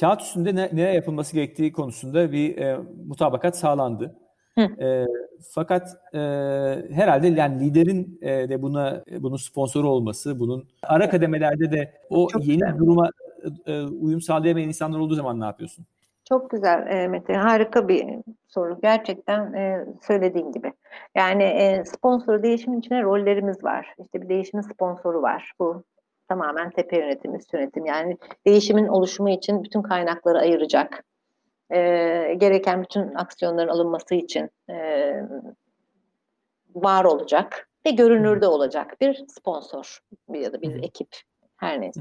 [0.00, 4.16] kağıt üstünde ne, nereye yapılması gerektiği konusunda bir e, mutabakat sağlandı.
[4.58, 5.06] E,
[5.50, 6.18] fakat e,
[6.92, 12.46] herhalde yani liderin e, de buna bunun sponsoru olması, bunun ara kademelerde de o Çok
[12.46, 12.78] yeni güzel.
[12.78, 13.10] duruma
[13.66, 15.84] e, uyum sağlayamayan insanlar olduğu zaman ne yapıyorsun?
[16.28, 17.34] Çok güzel e, Mete.
[17.34, 18.06] Harika bir
[18.48, 18.78] soru.
[18.82, 20.72] Gerçekten e, söylediğin gibi.
[21.14, 23.94] Yani e, sponsor değişimin içine rollerimiz var.
[24.04, 25.52] İşte bir değişimin sponsoru var.
[25.60, 25.84] Bu
[26.28, 27.86] tamamen tepe yönetimi, üst yönetim.
[27.86, 31.04] Yani değişimin oluşumu için bütün kaynakları ayıracak
[31.74, 34.76] e, gereken bütün aksiyonların alınması için e,
[36.74, 40.00] var olacak ve görünürde olacak bir sponsor
[40.32, 41.08] ya da bir ekip
[41.56, 42.00] her neyse.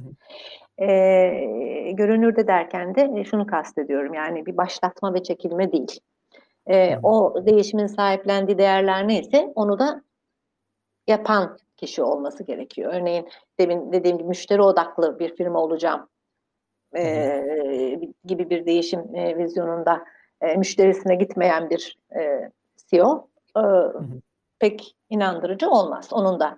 [0.78, 6.00] E, görünürde derken de şunu kastediyorum yani bir başlatma ve çekilme değil.
[6.68, 10.02] E, o değişimin sahiplendiği değerler neyse onu da
[11.08, 12.94] yapan kişi olması gerekiyor.
[12.94, 16.08] Örneğin demin dediğim gibi müşteri odaklı bir firma olacağım
[16.96, 20.04] e, gibi bir değişim e, vizyonunda
[20.42, 23.28] e, müşterisine gitmeyen bir e, CEO
[23.58, 23.64] e,
[24.60, 26.10] pek inandırıcı olmaz.
[26.12, 26.58] Onun da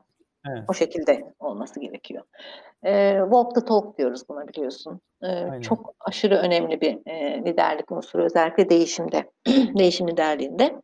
[0.50, 0.64] evet.
[0.68, 2.24] o şekilde olması gerekiyor.
[2.86, 5.02] E, walk the talk diyoruz buna biliyorsun.
[5.24, 9.32] E, çok aşırı önemli bir e, liderlik unsuru özellikle değişimde,
[9.78, 10.82] değişim liderliğinde.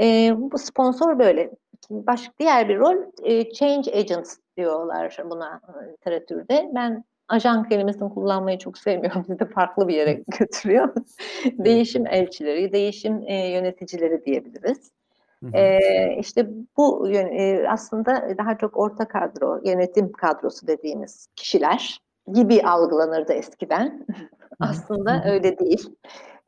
[0.00, 1.50] E, bu sponsor böyle.
[1.90, 5.60] Başka diğer bir rol e, change agents diyorlar buna
[5.92, 6.70] literatürde.
[6.74, 9.24] Ben ajan kelimesini kullanmayı çok sevmiyorum.
[9.28, 10.94] Bizi de farklı bir yere götürüyor.
[11.44, 14.90] değişim elçileri, değişim e, yöneticileri diyebiliriz.
[15.52, 15.78] E,
[16.18, 22.00] işte bu e, aslında daha çok orta kadro, yönetim kadrosu dediğimiz kişiler
[22.32, 24.06] gibi algılanırdı eskiden.
[24.60, 25.94] Aslında öyle değil.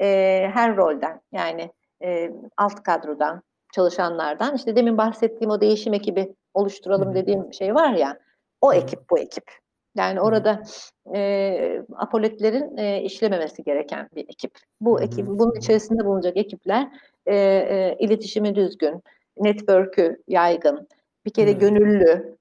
[0.01, 0.07] E,
[0.55, 1.71] her rolden yani
[2.03, 8.19] e, alt kadrodan, çalışanlardan işte demin bahsettiğim o değişim ekibi oluşturalım dediğim şey var ya
[8.61, 9.45] o ekip bu ekip.
[9.97, 10.63] Yani orada
[11.15, 14.59] e, apoletlerin e, işlememesi gereken bir ekip.
[14.81, 16.89] Bu ekip, bunun içerisinde bulunacak ekipler
[17.27, 19.03] e, e, iletişimi düzgün,
[19.37, 20.89] network'ü yaygın,
[21.27, 22.37] bir kere gönüllü,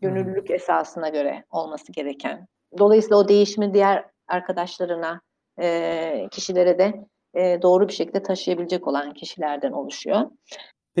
[0.00, 2.46] gönüllülük esasına göre olması gereken.
[2.78, 5.20] Dolayısıyla o değişimi diğer arkadaşlarına,
[5.60, 10.30] e, kişilere de e, doğru bir şekilde taşıyabilecek olan kişilerden oluşuyor.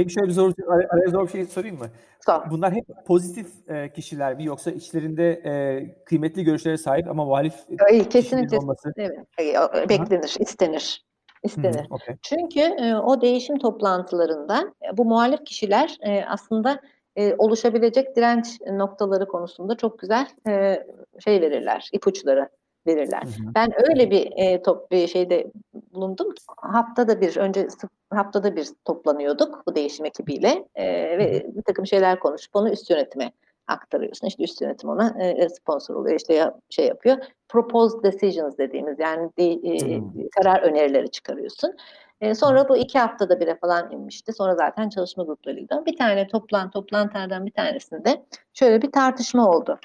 [0.00, 1.86] Peki şöyle bir zor, araya zor bir şey sorayım mı?
[2.26, 2.50] Sor.
[2.50, 7.54] Bunlar hep pozitif e, kişiler mi yoksa içlerinde e, kıymetli görüşlere sahip ama muhalif
[7.86, 8.92] Ay, kesinlikle olması?
[8.96, 11.04] evet, beklenir, istenir.
[11.42, 11.80] istenir.
[11.80, 12.16] Hı, okay.
[12.22, 16.80] Çünkü e, o değişim toplantılarında bu muhalif kişiler e, aslında
[17.16, 20.86] e, oluşabilecek direnç noktaları konusunda çok güzel e,
[21.24, 22.48] şey verirler, ipuçları
[22.86, 23.22] verirler.
[23.22, 23.54] Hı hı.
[23.54, 25.52] Ben öyle bir e, top bir şeyde
[25.92, 26.34] bulundum.
[26.56, 27.68] Haftada bir önce
[28.10, 30.84] haftada bir toplanıyorduk bu değişim ekibiyle e,
[31.18, 33.32] ve bir takım şeyler konuşup onu üst yönetime
[33.66, 34.26] aktarıyorsun.
[34.26, 36.16] İşte üst yönetim ona e, sponsor oluyor.
[36.16, 37.16] İşte ya, şey yapıyor.
[37.48, 40.28] Proposed decisions dediğimiz yani de, e, hmm.
[40.36, 41.76] karar önerileri çıkarıyorsun.
[42.20, 44.32] E, sonra bu iki haftada bire falan inmişti.
[44.32, 45.82] Sonra zaten çalışma gruplarıydı.
[45.86, 49.78] Bir tane toplan toplantılardan bir tanesinde şöyle bir tartışma oldu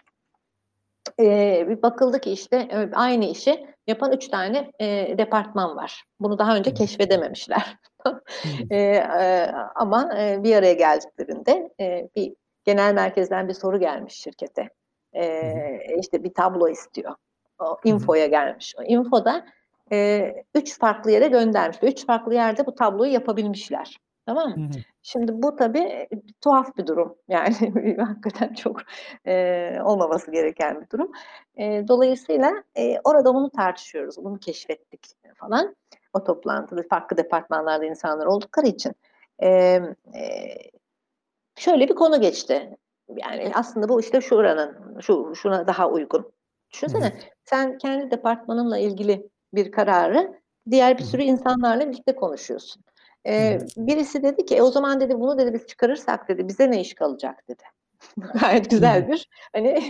[1.20, 6.04] e, bir bakıldı ki işte aynı işi yapan üç tane e, departman var.
[6.20, 7.78] Bunu daha önce keşfedememişler.
[8.72, 12.34] e, e, ama e, bir araya geldiklerinde e, bir
[12.66, 14.70] genel merkezden bir soru gelmiş şirkete.
[15.14, 15.54] E,
[16.00, 17.16] işte bir tablo istiyor.
[17.60, 18.76] O infoya gelmiş.
[18.80, 19.46] O infoda
[19.92, 21.78] e, üç farklı yere göndermiş.
[21.82, 23.98] Üç farklı yerde bu tabloyu yapabilmişler.
[24.26, 24.70] Tamam mı?
[25.02, 26.08] Şimdi bu tabii
[26.42, 27.16] tuhaf bir durum.
[27.28, 27.56] Yani
[28.00, 28.82] hakikaten çok
[29.28, 31.12] e, olmaması gereken bir durum.
[31.58, 34.18] E, dolayısıyla e, orada bunu tartışıyoruz.
[34.18, 35.76] Bunu keşfettik falan.
[36.14, 38.94] O toplantıda farklı departmanlarda insanlar oldukları için.
[39.40, 39.82] E, e,
[41.56, 42.78] şöyle bir konu geçti.
[43.16, 46.32] Yani aslında bu işte şuranın, şu şuna daha uygun.
[46.74, 50.34] Düşünsene sen kendi departmanınla ilgili bir kararı
[50.72, 52.84] diğer bir sürü insanlarla birlikte konuşuyorsun.
[53.28, 56.82] Ee, birisi dedi ki e, o zaman dedi bunu dedi biz çıkarırsak dedi bize ne
[56.82, 57.64] iş kalacak dedi.
[58.42, 59.82] Gayet güzel bir hani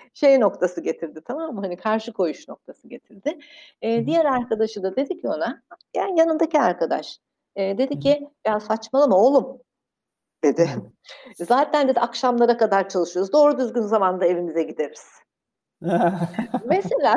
[0.14, 1.60] şey noktası getirdi tamam mı?
[1.60, 3.38] Hani karşı koyuş noktası getirdi.
[3.82, 5.62] Ee, diğer arkadaşı da dedi ki ona
[5.96, 7.18] yani yanındaki arkadaş
[7.56, 9.58] e, dedi ki ya saçmalama oğlum
[10.44, 10.70] dedi.
[11.36, 13.32] Zaten dedi akşamlara kadar çalışıyoruz.
[13.32, 15.21] Doğru düzgün zamanda evimize gideriz.
[16.66, 17.16] Mesela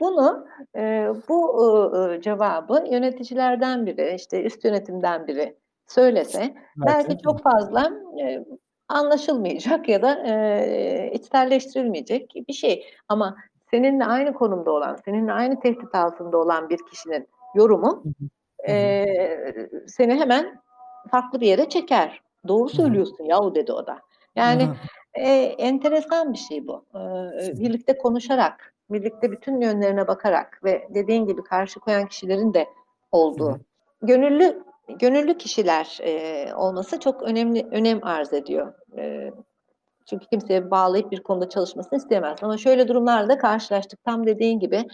[0.00, 1.62] bunu e, bu
[1.96, 6.56] e, cevabı yöneticilerden biri, işte üst yönetimden biri söylese evet.
[6.86, 7.92] belki çok fazla
[8.22, 8.44] e,
[8.88, 12.86] anlaşılmayacak ya da e, içselleştirilmeyecek bir şey.
[13.08, 13.36] Ama
[13.70, 18.02] seninle aynı konumda olan, seninle aynı tehdit altında olan bir kişinin yorumu
[18.68, 19.04] e,
[19.86, 20.60] seni hemen
[21.10, 22.20] farklı bir yere çeker.
[22.48, 23.98] Doğru söylüyorsun yahu dedi o da.
[24.36, 24.68] Yani
[25.16, 26.84] e, enteresan bir şey bu.
[26.94, 32.66] E, birlikte konuşarak, birlikte bütün yönlerine bakarak ve dediğin gibi karşı koyan kişilerin de
[33.12, 33.52] olduğu.
[33.52, 33.60] Hı.
[34.02, 38.74] Gönüllü gönüllü kişiler e, olması çok önemli önem arz ediyor.
[38.98, 39.30] E,
[40.06, 42.38] çünkü kimseye bağlayıp bir konuda çalışmasını istemez.
[42.42, 44.04] Ama şöyle durumlarda karşılaştık.
[44.04, 44.84] Tam dediğin gibi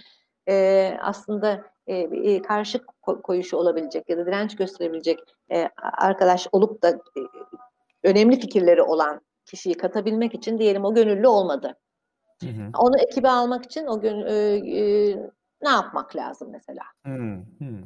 [0.49, 2.81] e, aslında e, karşı
[3.23, 5.19] koyuşu olabilecek ya da direnç gösterebilecek
[5.53, 7.21] e, arkadaş olup da e,
[8.03, 11.79] önemli fikirleri olan kişiyi katabilmek için diyelim o gönüllü olmadı.
[12.43, 12.71] Hı hı.
[12.79, 14.35] Onu ekibe almak için o gün e,
[14.79, 15.17] e,
[15.63, 16.83] ne yapmak lazım mesela?
[17.07, 17.13] Hı
[17.59, 17.83] hı.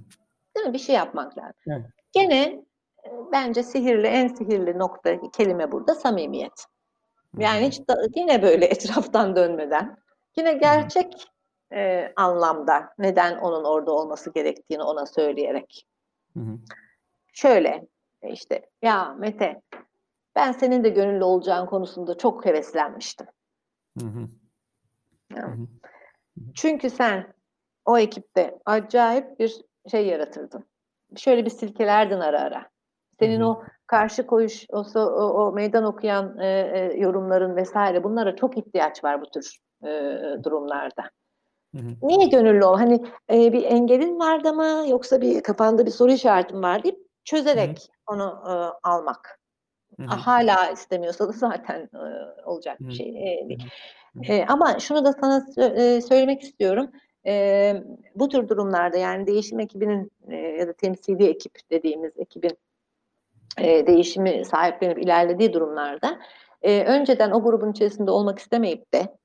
[0.56, 0.72] Değil mi?
[0.72, 1.60] Bir şey yapmak lazım.
[1.66, 1.86] Evet.
[2.12, 2.42] Gene
[3.04, 6.64] e, bence sihirli, en sihirli nokta kelime burada samimiyet.
[7.38, 9.96] Yani hiç da, yine böyle etraftan dönmeden,
[10.36, 11.26] yine gerçek
[11.72, 15.86] e, anlamda neden onun orada olması gerektiğini ona söyleyerek.
[16.34, 16.58] Hı hı.
[17.32, 17.86] Şöyle
[18.22, 19.62] işte ya Mete
[20.36, 23.26] ben senin de gönüllü olacağın konusunda çok heveslenmiştim.
[23.98, 24.28] Hı hı.
[25.32, 25.66] Hı hı.
[26.54, 27.34] Çünkü sen
[27.84, 30.64] o ekipte acayip bir şey yaratırdın.
[31.16, 32.68] Şöyle bir silkelerdin ara ara.
[33.18, 35.00] Senin o karşı koyuş, o, o,
[35.30, 39.88] o meydan okuyan e, e, yorumların vesaire bunlara çok ihtiyaç var bu tür e,
[40.44, 41.10] durumlarda.
[42.02, 42.76] Niye gönüllü ol?
[42.76, 47.90] Hani e, bir engelin vardı mı yoksa bir kafanda bir soru işaretin var deyip çözerek
[48.08, 48.16] hı hı.
[48.16, 48.52] onu e,
[48.88, 49.40] almak.
[49.96, 50.06] Hı-hı.
[50.06, 53.70] Hala istemiyorsa da zaten e, olacak bir şey e, değil.
[54.28, 56.90] E, ama şunu da sana e, söylemek istiyorum.
[57.26, 57.74] E,
[58.14, 62.58] bu tür durumlarda yani değişim ekibinin e, ya da temsili ekip dediğimiz ekibin
[63.58, 66.18] e, değişimi sahiplenip ilerlediği durumlarda
[66.62, 69.16] e, önceden o grubun içerisinde olmak istemeyip de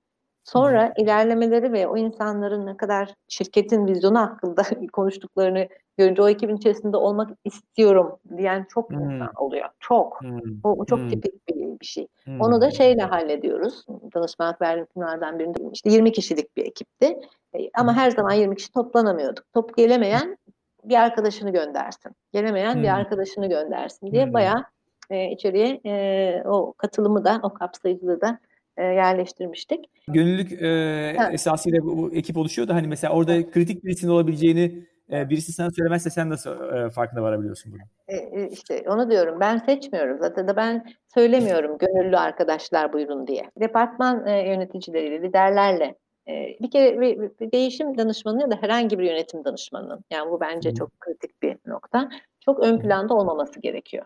[0.43, 4.61] Sonra ilerlemeleri ve o insanların ne kadar şirketin vizyonu hakkında
[4.93, 5.67] konuştuklarını
[5.97, 8.99] görünce o ekibin içerisinde olmak istiyorum diyen çok Hmm.
[8.99, 9.69] insan oluyor.
[9.79, 10.21] Çok.
[10.21, 10.63] Hmm.
[10.63, 11.09] Bu, bu çok Hmm.
[11.09, 12.07] tipik bir, bir şey.
[12.23, 12.41] Hmm.
[12.41, 13.85] Onu da şeyle hallediyoruz.
[14.15, 17.19] Danışmanlık verdiğim birinde işte 20 kişilik bir ekipti.
[17.53, 17.99] E, Ama Hı.
[17.99, 19.43] her zaman 20 kişi toplanamıyorduk.
[19.53, 20.37] Top gelemeyen
[20.83, 22.11] bir arkadaşını göndersin.
[22.33, 22.93] Gelemeyen bir Hı.
[22.93, 24.33] arkadaşını göndersin diye Hı.
[24.33, 24.63] bayağı
[25.09, 28.39] e, içeriye e, o katılımı da o kapsayıcılığı da
[28.81, 29.85] e, yerleştirmiştik.
[30.07, 35.29] Gönüllülük e, esasıyla bu, bu ekip oluşuyor da hani mesela orada kritik birisinin olabileceğini e,
[35.29, 37.81] birisi sana söylemezse sen nasıl e, farkına varabiliyorsun bunu?
[38.07, 43.51] E, e, işte onu diyorum ben seçmiyorum zaten de ben söylemiyorum gönüllü arkadaşlar buyurun diye.
[43.59, 45.95] Departman e, yöneticileriyle, liderlerle
[46.27, 50.39] e, bir kere bir, bir değişim danışmanı ya da herhangi bir yönetim danışmanının yani bu
[50.39, 52.09] bence çok kritik bir nokta.
[52.45, 54.05] Çok ön planda olmaması gerekiyor.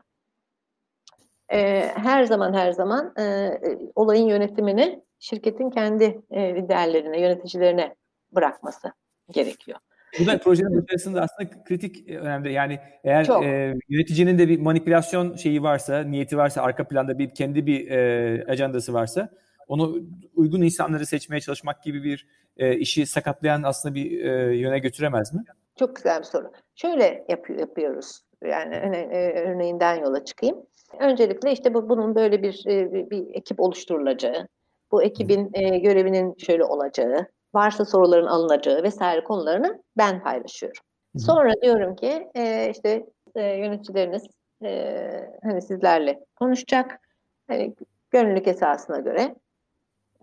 [1.53, 3.59] E, her zaman her zaman e, e,
[3.95, 7.95] olayın yönetimini şirketin kendi e, liderlerine, yöneticilerine
[8.31, 8.91] bırakması
[9.31, 9.79] gerekiyor.
[10.19, 12.53] Bu da projenin başarısında aslında kritik e, önemli.
[12.53, 13.43] Yani eğer Çok.
[13.43, 18.45] e, yöneticinin de bir manipülasyon şeyi varsa, niyeti varsa, arka planda bir kendi bir e,
[18.47, 19.29] ajandası varsa
[19.67, 19.95] onu
[20.35, 22.27] uygun insanları seçmeye çalışmak gibi bir
[22.57, 25.41] e, işi sakatlayan aslında bir e, yöne götüremez mi?
[25.79, 26.51] Çok güzel bir soru.
[26.75, 28.21] Şöyle yapıyor, yapıyoruz.
[28.43, 30.57] Yani hani, e, örneğinden yola çıkayım.
[30.99, 34.47] Öncelikle işte bu, bunun böyle bir, e, bir, bir ekip oluşturulacağı,
[34.91, 40.81] bu ekibin e, görevinin şöyle olacağı, varsa soruların alınacağı vesaire konularını ben paylaşıyorum.
[41.17, 44.23] Sonra diyorum ki e, işte e, yöneticileriniz
[44.63, 44.99] e,
[45.43, 46.99] hani sizlerle konuşacak.
[47.47, 47.75] Hani
[48.11, 49.35] gönüllülük esasına göre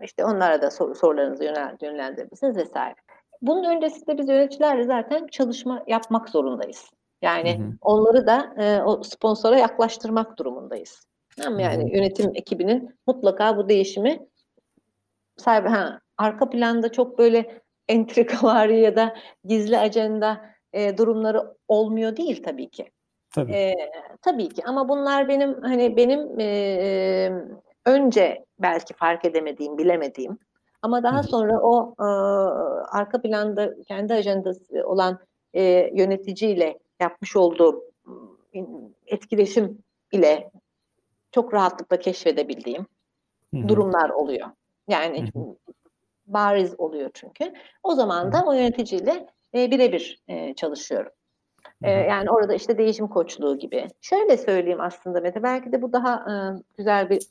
[0.03, 2.95] işte onlara da soru, sorularınızı yönel, yönlendirebilirsiniz vesaire.
[3.41, 6.89] Bunun öncesinde biz yöneticilerle zaten çalışma yapmak zorundayız.
[7.23, 7.71] Yani Hı hı.
[7.81, 11.07] onları da e, o sponsora yaklaştırmak durumundayız.
[11.37, 11.59] Tamam mı?
[11.59, 11.97] Hı Yani hı.
[11.97, 14.19] yönetim ekibinin mutlaka bu değişimi
[15.37, 19.15] sahibi, ha, arka planda çok böyle entrikavari ya da
[19.45, 22.91] gizli ajanda e, durumları olmuyor değil tabii ki.
[23.31, 23.51] Tabii.
[23.51, 23.73] E,
[24.21, 27.31] tabii ki ama bunlar benim hani benim e,
[27.85, 30.37] önce belki fark edemediğim, bilemediğim
[30.81, 31.23] ama daha hı.
[31.23, 32.05] sonra o e,
[32.97, 35.19] arka planda kendi ajandası olan
[35.53, 35.61] e,
[35.93, 37.83] yöneticiyle yapmış olduğum
[38.53, 38.65] m,
[39.05, 39.77] etkileşim
[40.11, 40.51] ile
[41.31, 42.87] çok rahatlıkla keşfedebildiğim
[43.53, 43.67] Hı hı.
[43.67, 44.49] durumlar oluyor.
[44.87, 45.55] Yani Hı
[46.27, 47.53] bariz oluyor çünkü.
[47.83, 51.11] O zaman da o yöneticiyle e, birebir e, çalışıyorum.
[51.83, 53.87] E, yani orada işte değişim koçluğu gibi.
[54.01, 56.33] Şöyle söyleyeyim aslında Mete, belki de bu daha e,
[56.77, 57.27] güzel bir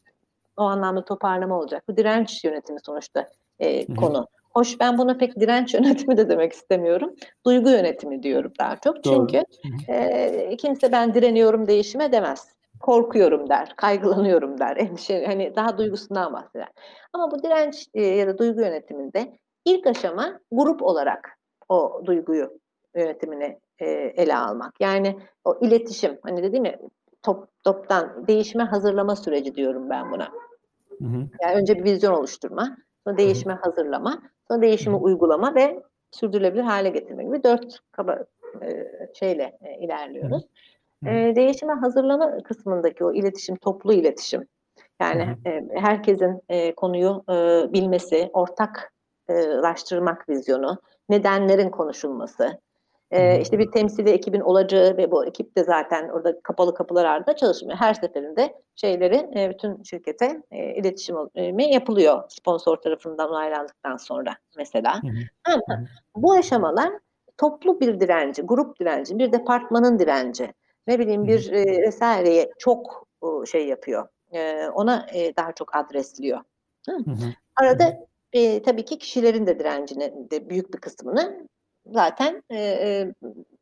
[0.57, 1.85] o anlamda toparlama olacak.
[1.89, 3.97] Bu direnç yönetimi sonuçta e, Hı hı.
[3.97, 4.27] konu.
[4.55, 7.15] Hoş ben buna pek direnç yönetimi de demek istemiyorum.
[7.47, 9.05] Duygu yönetimi diyorum daha çok.
[9.05, 9.27] Doğru.
[9.27, 9.45] Çünkü
[9.89, 12.49] e, kimse ben direniyorum değişime demez.
[12.81, 16.69] Korkuyorum der, kaygılanıyorum der, endişe, hani daha duygusundan bahseder.
[17.13, 21.39] Ama bu direnç e, ya da duygu yönetiminde ilk aşama grup olarak
[21.69, 22.59] o duyguyu
[22.97, 24.81] yönetimini e, ele almak.
[24.81, 26.79] Yani o iletişim, hani dedim ya
[27.23, 30.29] top, toptan değişime hazırlama süreci diyorum ben buna.
[30.99, 31.29] Hı hı.
[31.43, 32.77] Yani önce bir vizyon oluşturma,
[33.07, 38.25] sonra değişime hazırlama, sonra değişimi uygulama ve sürdürülebilir hale getirme gibi dört kaba
[38.63, 40.43] e, şeyle e, ilerliyoruz.
[41.07, 44.47] E, değişime hazırlama kısmındaki o iletişim, toplu iletişim,
[45.01, 47.33] yani e, herkesin e, konuyu e,
[47.73, 50.79] bilmesi, ortaklaştırmak vizyonu,
[51.09, 52.61] nedenlerin konuşulması,
[53.13, 53.41] E, hı.
[53.41, 57.79] işte bir temsili ekibin olacağı ve bu ekip de zaten orada kapalı kapılar ardında çalışmıyor.
[57.79, 65.03] Her seferinde şeyleri bütün şirkete e, iletişimi yapılıyor sponsor tarafından onaylandıktan sonra mesela.
[65.03, 65.13] Hı hı.
[65.45, 65.87] Ama Hı
[66.17, 66.93] bu aşamalar
[67.39, 70.55] toplu bir direnci, grup direnci, bir departmanın direnci,
[70.87, 74.09] ne bileyim bir e, vesaireye çok e, şey yapıyor.
[74.33, 76.39] E, ona e, daha çok adresliyor.
[76.89, 76.93] Hı.
[76.93, 77.11] Hı hı.
[77.11, 77.33] Hı hı.
[77.57, 77.99] Arada
[78.33, 81.47] e, tabii ki kişilerin de direncini de büyük bir kısmını
[81.87, 83.07] zaten e,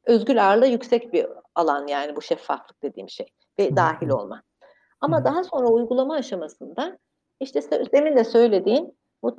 [0.05, 3.27] özgür ağırlığı yüksek bir alan yani bu şeffaflık dediğim şey
[3.59, 4.43] ve dahil olma.
[5.01, 6.99] Ama daha sonra uygulama aşamasında
[7.41, 7.61] işte
[7.93, 9.37] demin de söylediğin bu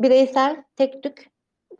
[0.00, 1.30] bireysel tek tük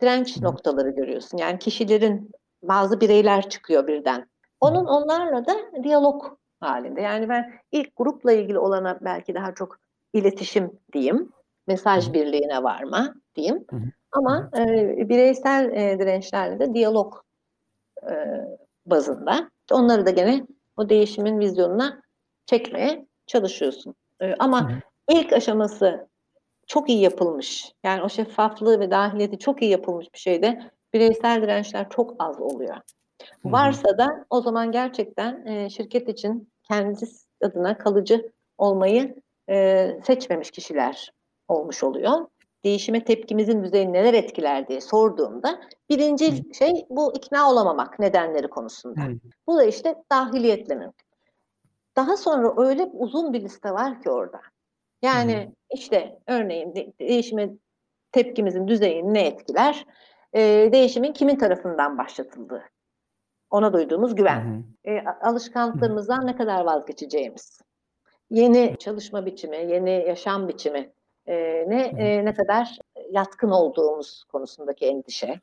[0.01, 1.37] direnç noktaları görüyorsun.
[1.37, 2.31] Yani kişilerin
[2.63, 4.29] bazı bireyler çıkıyor birden.
[4.61, 7.01] Onun onlarla da diyalog halinde.
[7.01, 9.79] Yani ben ilk grupla ilgili olana belki daha çok
[10.13, 11.29] iletişim diyeyim.
[11.67, 13.65] Mesaj birliğine varma diyeyim.
[14.13, 17.13] Ama e, bireysel e, dirençlerle de diyalog
[18.09, 18.13] e,
[18.85, 19.49] bazında.
[19.71, 20.45] Onları da gene
[20.77, 22.01] o değişimin vizyonuna
[22.45, 23.95] çekmeye çalışıyorsun.
[24.21, 24.75] E, ama hı.
[25.09, 26.07] ilk aşaması
[26.67, 27.71] çok iyi yapılmış.
[27.83, 32.75] Yani o şeffaflığı ve dahiliyeti çok iyi yapılmış bir şeyde bireysel dirençler çok az oluyor.
[32.75, 33.51] Hı.
[33.51, 39.15] Varsa da o zaman gerçekten e, şirket için kendisi adına kalıcı olmayı
[39.49, 41.13] e, seçmemiş kişiler
[41.47, 42.27] olmuş oluyor.
[42.63, 49.01] Değişime tepkimizin düzeyini neler etkiler diye sorduğumda birinci şey bu ikna olamamak nedenleri konusunda.
[49.01, 49.13] Hı.
[49.47, 51.07] Bu da işte dahiliyetle mümkün.
[51.95, 54.41] Daha sonra öyle uzun bir liste var ki orada.
[55.01, 55.53] Yani Hı.
[55.75, 57.49] işte örneğin de, değişime
[58.11, 59.85] tepkimizin düzeyini ne etkiler?
[60.33, 62.63] Ee, değişimin kimin tarafından başlatıldığı.
[63.49, 64.63] Ona duyduğumuz güven.
[64.85, 64.95] Hı hı.
[64.95, 67.61] E, alışkanlıklarımızdan ne kadar vazgeçeceğimiz.
[68.29, 70.93] Yeni çalışma biçimi, yeni yaşam biçimi
[71.27, 72.77] e, ne e, ne kadar
[73.11, 75.39] yatkın olduğumuz konusundaki endişe.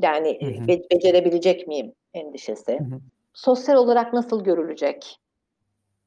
[0.00, 0.68] Yani hı hı.
[0.68, 2.72] Be- becerebilecek miyim endişesi.
[2.78, 3.00] Hı hı.
[3.34, 5.20] Sosyal olarak nasıl görülecek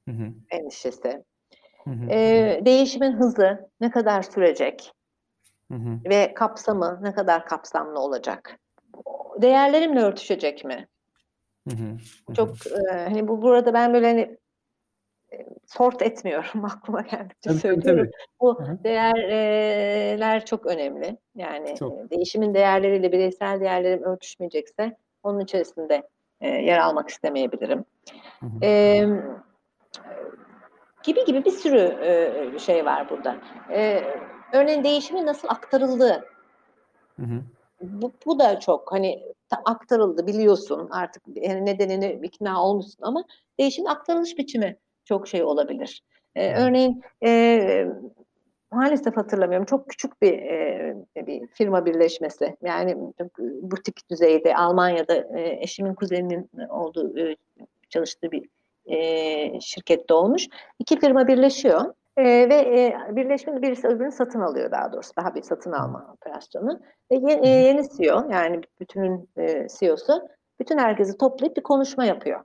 [0.05, 0.34] hı hı.
[0.51, 1.23] endişesi.
[1.84, 2.09] Hı hı.
[2.11, 4.93] E, değişimin hızı ne kadar sürecek
[5.71, 6.09] hı hı.
[6.09, 8.59] ve kapsamı ne kadar kapsamlı olacak.
[9.41, 10.88] Değerlerimle örtüşecek mi?
[11.69, 11.97] Hı hı.
[12.36, 14.38] Çok e, hani bu burada ben böyle hani
[15.65, 18.05] sort etmiyorum aklıma geldikçe tabii, söylüyorum.
[18.05, 18.11] Tabii.
[18.41, 18.83] Bu Hı-hı.
[18.83, 21.17] değerler çok önemli.
[21.36, 22.11] Yani çok.
[22.11, 26.09] değişimin değerleriyle bireysel değerlerim örtüşmeyecekse onun içerisinde
[26.41, 27.86] e, yer almak istemeyebilirim.
[28.61, 29.03] E,
[31.03, 33.38] gibi gibi bir sürü e, şey var burada.
[33.71, 34.03] E,
[34.53, 35.47] örneğin değişimin nasıl.
[37.15, 37.41] Hı hı.
[37.81, 39.23] Bu, bu da çok hani
[39.65, 43.23] aktarıldı biliyorsun artık nedenini ikna olmuşsun ama
[43.59, 46.03] değişimin aktarılış biçimi çok şey olabilir.
[46.35, 47.87] Ee, örneğin e,
[48.71, 52.97] maalesef hatırlamıyorum çok küçük bir e, bir firma birleşmesi yani
[53.61, 57.35] butik düzeyde Almanya'da e, eşimin kuzeninin olduğu e,
[57.89, 58.45] çalıştığı bir
[58.85, 60.47] e, şirkette olmuş.
[60.79, 61.93] İki firma birleşiyor.
[62.17, 65.11] E, ve e, birleşmenin birisi öbürünü satın alıyor daha doğrusu.
[65.17, 66.79] Daha bir satın alma operasyonu.
[67.11, 70.27] Ve ye, e, yeni CEO yani bütünün e, CEO'su
[70.59, 72.43] bütün herkesi toplayıp bir konuşma yapıyor.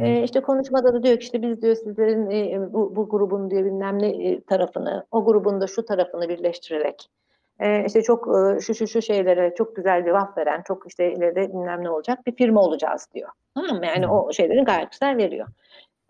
[0.00, 3.64] E, işte konuşmada da diyor ki işte biz diyor sizlerin e, bu, bu grubun diyor
[3.64, 7.10] bilmem ne e, tarafını, o grubun da şu tarafını birleştirerek
[7.58, 11.48] e, işte çok e, şu şu şu şeylere çok güzel cevap veren, çok işte ileride
[11.48, 13.30] bilmem ne olacak bir firma olacağız diyor.
[13.54, 13.86] Tamam mı?
[13.86, 15.48] Yani o şeyleri gayet güzel veriyor.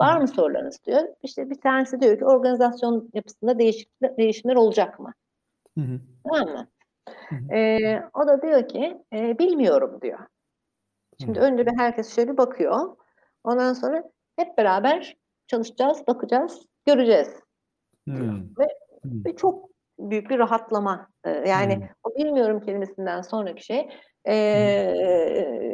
[0.01, 1.03] Var mı sorularınız diyor.
[1.23, 3.89] İşte bir tanesi diyor ki organizasyon yapısında değişik,
[4.19, 5.13] değişimler olacak mı?
[5.79, 6.01] Hı hı.
[6.25, 6.67] Tamam mı?
[7.29, 7.57] Hı hı.
[7.57, 10.19] E, o da diyor ki e, bilmiyorum diyor.
[11.21, 11.45] Şimdi hı.
[11.45, 12.97] önce bir herkes şöyle bir bakıyor.
[13.47, 14.03] Ondan sonra
[14.37, 15.17] hep beraber
[15.47, 17.29] çalışacağız, bakacağız, göreceğiz.
[18.05, 18.43] Hmm.
[18.43, 18.67] Ve,
[19.03, 19.25] hmm.
[19.25, 19.69] ve çok
[19.99, 21.09] büyük bir rahatlama.
[21.47, 21.85] Yani hmm.
[22.05, 23.89] o bilmiyorum kelimesinden sonraki şey
[24.29, 24.35] e,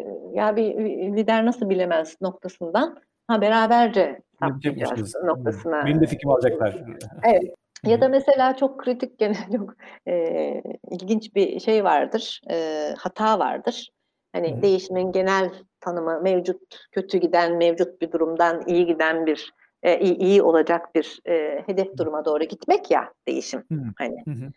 [0.05, 0.35] hmm.
[0.35, 0.75] ya bir
[1.16, 4.20] lider nasıl bilemez noktasından ha beraberce
[4.62, 5.87] yapacağız noktasına.
[5.87, 6.85] Benim de fikrimi alacaklar.
[7.25, 7.43] Evet.
[7.87, 9.75] Ya da mesela çok kritik gene çok
[10.09, 13.89] e, ilginç bir şey vardır, e, hata vardır.
[14.33, 14.62] Hani Hı.
[14.62, 19.53] değişimin genel tanımı mevcut kötü giden, mevcut bir durumdan iyi giden bir
[19.83, 23.64] e, iyi, iyi olacak bir e, hedef duruma doğru gitmek ya değişim.
[23.72, 23.83] Hı.
[23.99, 24.53] Hani hı.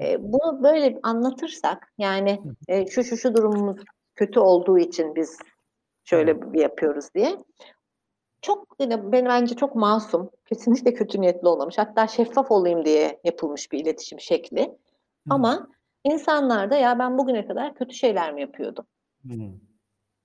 [0.00, 3.76] E, bunu böyle anlatırsak yani e, şu şu şu durumumuz
[4.14, 5.38] kötü olduğu için biz
[6.04, 7.36] şöyle bir yapıyoruz diye.
[8.42, 11.78] Çok yine ben bence çok masum, kesinlikle kötü niyetli olmamış.
[11.78, 14.78] Hatta şeffaf olayım diye yapılmış bir iletişim şekli.
[15.30, 15.68] Ama
[16.04, 18.86] insanlar da ya ben bugüne kadar kötü şeyler mi yapıyordum?
[19.22, 19.60] Hmm.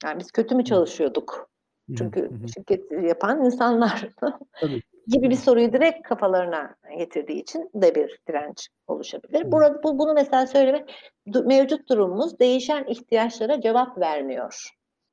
[0.03, 1.49] Yani biz kötü mü çalışıyorduk?
[1.97, 4.09] Çünkü şirket yapan insanlar
[5.07, 9.51] gibi bir soruyu direkt kafalarına getirdiği için de bir direnç oluşabilir.
[9.51, 11.13] Burada bu, bunu mesela söylemek
[11.45, 14.69] mevcut durumumuz değişen ihtiyaçlara cevap vermiyor.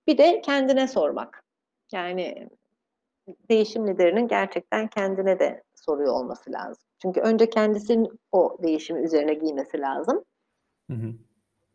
[0.06, 1.44] Bir de kendine sormak.
[1.92, 2.48] Yani
[3.50, 6.84] değişim liderinin gerçekten kendine de soruyor olması lazım.
[7.02, 10.24] Çünkü önce kendisinin o değişimi üzerine giymesi lazım.
[10.90, 11.14] Hı hı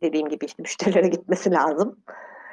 [0.02, 2.00] dediğim gibi işte müşterilere gitmesi lazım.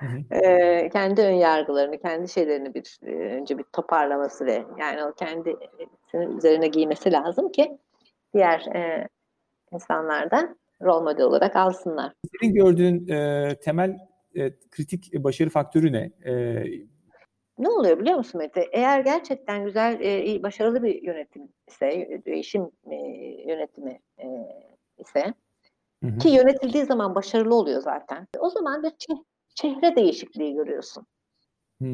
[0.00, 0.88] Hı hı.
[0.90, 5.56] Kendi ön yargılarını, kendi şeylerini bir önce bir toparlaması ve yani o kendi
[6.36, 7.78] üzerine giymesi lazım ki
[8.34, 9.08] diğer e,
[9.72, 12.12] insanlardan rol model olarak alsınlar.
[12.40, 13.98] Senin gördüğün e, temel
[14.34, 16.10] e, kritik başarı faktörü ne?
[16.24, 16.64] E,
[17.58, 18.68] ne oluyor biliyor musun Mete?
[18.72, 22.96] Eğer gerçekten güzel, e, başarılı bir yönetim ise, değişim e,
[23.46, 24.26] yönetimi e,
[24.98, 25.34] ise
[26.04, 28.26] Hı Ki yönetildiği zaman başarılı oluyor zaten.
[28.38, 29.24] O zaman bir çeh-
[29.54, 31.06] çehre değişikliği görüyorsun.
[31.82, 31.86] Hı.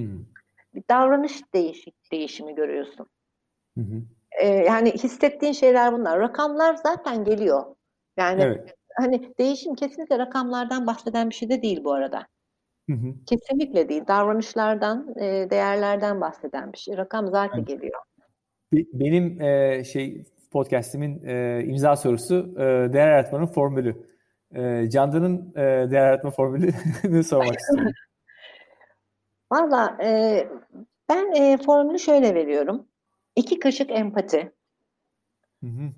[0.75, 3.07] Bir davranış değişik değişimi görüyorsun.
[3.79, 4.03] Hı hı.
[4.41, 6.21] Ee, yani hissettiğin şeyler bunlar.
[6.21, 7.65] Rakamlar zaten geliyor.
[8.17, 8.75] Yani evet.
[8.97, 12.27] hani değişim kesinlikle rakamlardan bahseden bir şey de değil bu arada.
[12.91, 13.15] Hı hı.
[13.27, 14.03] Kesinlikle değil.
[14.09, 16.97] Davranışlardan, e, değerlerden bahseden bir şey.
[16.97, 17.69] Rakam zaten evet.
[17.69, 18.01] geliyor.
[18.73, 24.07] Benim e, şey podcast'imin e, imza sorusu e, değer yaratmanın formülü.
[24.55, 27.93] E, Candan'ın e, değer yaratma formülünü sormak istiyorum.
[29.53, 30.49] Valla e,
[31.09, 32.87] ben e, formülü şöyle veriyorum.
[33.37, 34.53] İki kaşık empati.
[35.61, 35.91] Hı hı.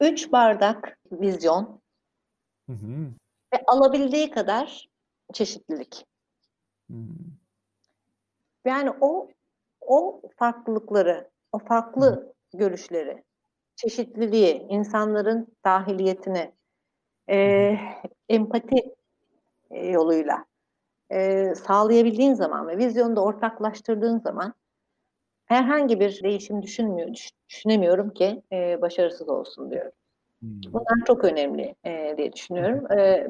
[0.00, 1.80] Üç bardak vizyon.
[2.66, 3.10] Hı hı.
[3.52, 4.88] Ve alabildiği kadar
[5.32, 6.06] çeşitlilik.
[6.86, 7.08] Hmm.
[8.64, 9.28] Yani o
[9.80, 13.24] o farklılıkları, o farklı görüşleri,
[13.78, 16.52] çeşitliliği, insanların dahiliyetini,
[17.28, 17.80] eee,
[18.28, 18.76] empati,
[19.72, 20.46] eee, yoluyla,
[21.12, 24.54] eee, sağlayabildiğin zaman ve vizyonu da ortaklaştırdığın zaman
[25.46, 29.92] herhangi bir değişim düşünmüyor düş düşünemiyorum ki, eee, başarısız olsun diyorum.
[30.42, 30.60] Hımm.
[30.74, 32.86] Bunlar çok önemli, eee, diye düşünüyorum.
[32.98, 33.28] Eee,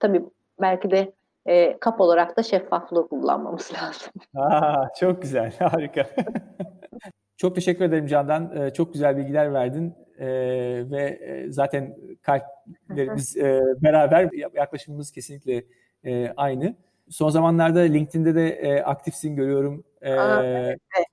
[0.00, 0.22] tabii
[0.62, 1.12] belki de,
[1.48, 4.12] eee, kap olarak da şeffaflığı kullanmamız lazım.
[4.36, 4.88] A!
[5.00, 6.10] Çok güzel, harika.
[7.42, 8.52] Çok teşekkür ederim Candan.
[8.56, 15.64] Eee, çok güzel bilgiler verdin, eee, ve, eee, zaten kalplerimiz, eee, beraber ya yaklaşımımız kesinlikle,
[16.04, 16.74] eee, aynı.
[17.10, 19.84] Son zamanlarda LinkedIn'de de, eee, aktifsin görüyorum.
[20.02, 20.06] A!
[20.06, 21.06] Eee, Evet,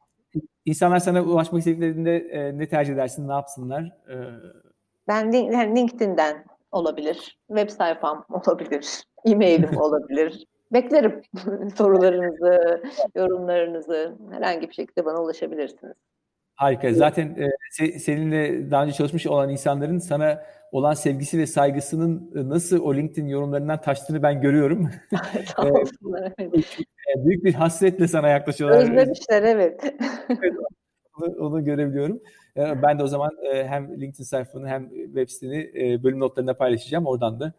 [0.66, 3.92] insanlar sana ulaşmak istediklerinde, eee, ne tercih edersin, ne yapsınlar?
[4.10, 4.16] Eee
[5.08, 5.34] Ben
[5.76, 10.46] LinkedIn'den olabilir, web sayfam olabilir, e-mail'im olabilir.
[10.74, 11.22] Beklerim
[11.76, 12.84] sorularınızı,
[13.16, 14.16] yorumlarınızı.
[14.32, 15.94] Herhangi bir şekilde bana ulaşabilirsiniz.
[16.60, 16.93] Harika.
[16.93, 17.36] Zaten,
[17.72, 20.41] se seninle daha önce çalışmış olan insanların sana
[20.72, 24.89] olan sevgisi ve saygısının, ııı, nasıl o LinkedIn yorumlarından taştığını ben görüyorum.
[25.64, 25.91] Evet.
[26.47, 28.80] eee, büyük bir hasretle sana yaklaşıyorlar.
[28.80, 29.82] Özlemişler, evet.
[30.30, 30.53] Evet,
[31.20, 32.20] onu onu görebiliyorum.
[32.57, 35.72] Ben de o zaman, hem LinkedIn sayfanı hem web siteni,
[36.03, 37.05] bölüm notlarında paylaşacağım.
[37.05, 37.53] Oradan da,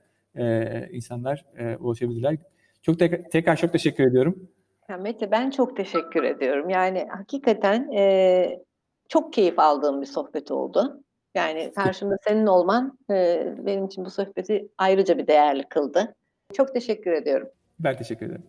[0.90, 1.44] insanlar,
[1.80, 2.36] ulaşabilirler.
[2.82, 4.48] Çok tek tekrar çok teşekkür ediyorum.
[4.88, 6.70] Ya Mete, ben çok teşekkür ediyorum.
[6.70, 8.62] Yani hakikaten, eee,
[9.10, 11.02] çok keyif aldığım bir sohbet oldu.
[11.34, 16.14] Yani karşımda senin olman, eee, benim için bu sohbeti ayrıca bir değerli kıldı.
[16.52, 17.48] Çok teşekkür ediyorum.
[17.80, 18.42] Ben teşekkür ederim.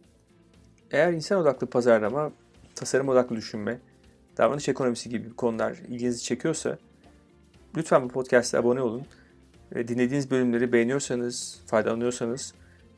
[0.91, 2.31] Eğer insan odaklı pazarlama,
[2.75, 3.79] tasarım odaklı düşünme,
[4.37, 6.77] davranış ekonomisi gibi konular ilginizi çekiyorsa
[7.77, 9.03] lütfen bu podcast'e abone olun.
[9.75, 12.53] Ve dinlediğiniz bölümleri beğeniyorsanız, faydalanıyorsanız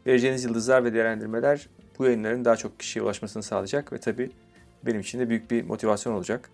[0.07, 1.67] vereceğiniz yıldızlar ve değerlendirmeler
[1.99, 4.31] bu yayınların daha çok kişiye ulaşmasını sağlayacak ve tabii
[4.85, 6.49] benim için de büyük bir motivasyon olacak.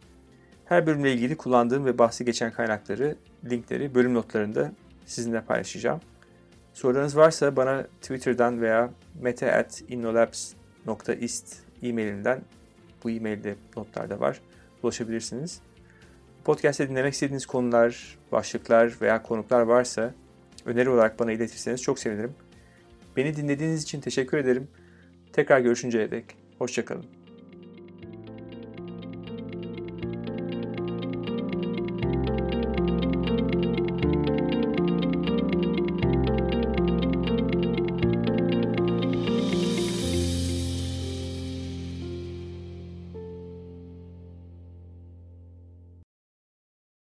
[0.70, 3.16] Her bölümle ilgili kullandığım ve bahsi geçen kaynakları,
[3.50, 4.72] linkleri bölüm notlarında
[5.06, 6.02] sizinle paylaşacağım.
[6.74, 8.92] Sorularınız varsa bana Twitter'dan veya
[9.22, 12.42] mete.innolabs.ist e-mailinden
[13.04, 14.42] bu e-mailde notlarda var.
[14.84, 15.62] Ulaşabilirsiniz.
[16.44, 20.14] Podcast'te dinlemek istediğiniz konular, başlıklar veya konuklar varsa
[20.66, 22.34] öneri olarak bana iletirseniz çok sevinirim.
[23.18, 24.68] Beni dinlediğiniz için teşekkür ederim.
[25.34, 26.26] Tekrar görüşünceye dek
[26.58, 27.19] hoşçakalın.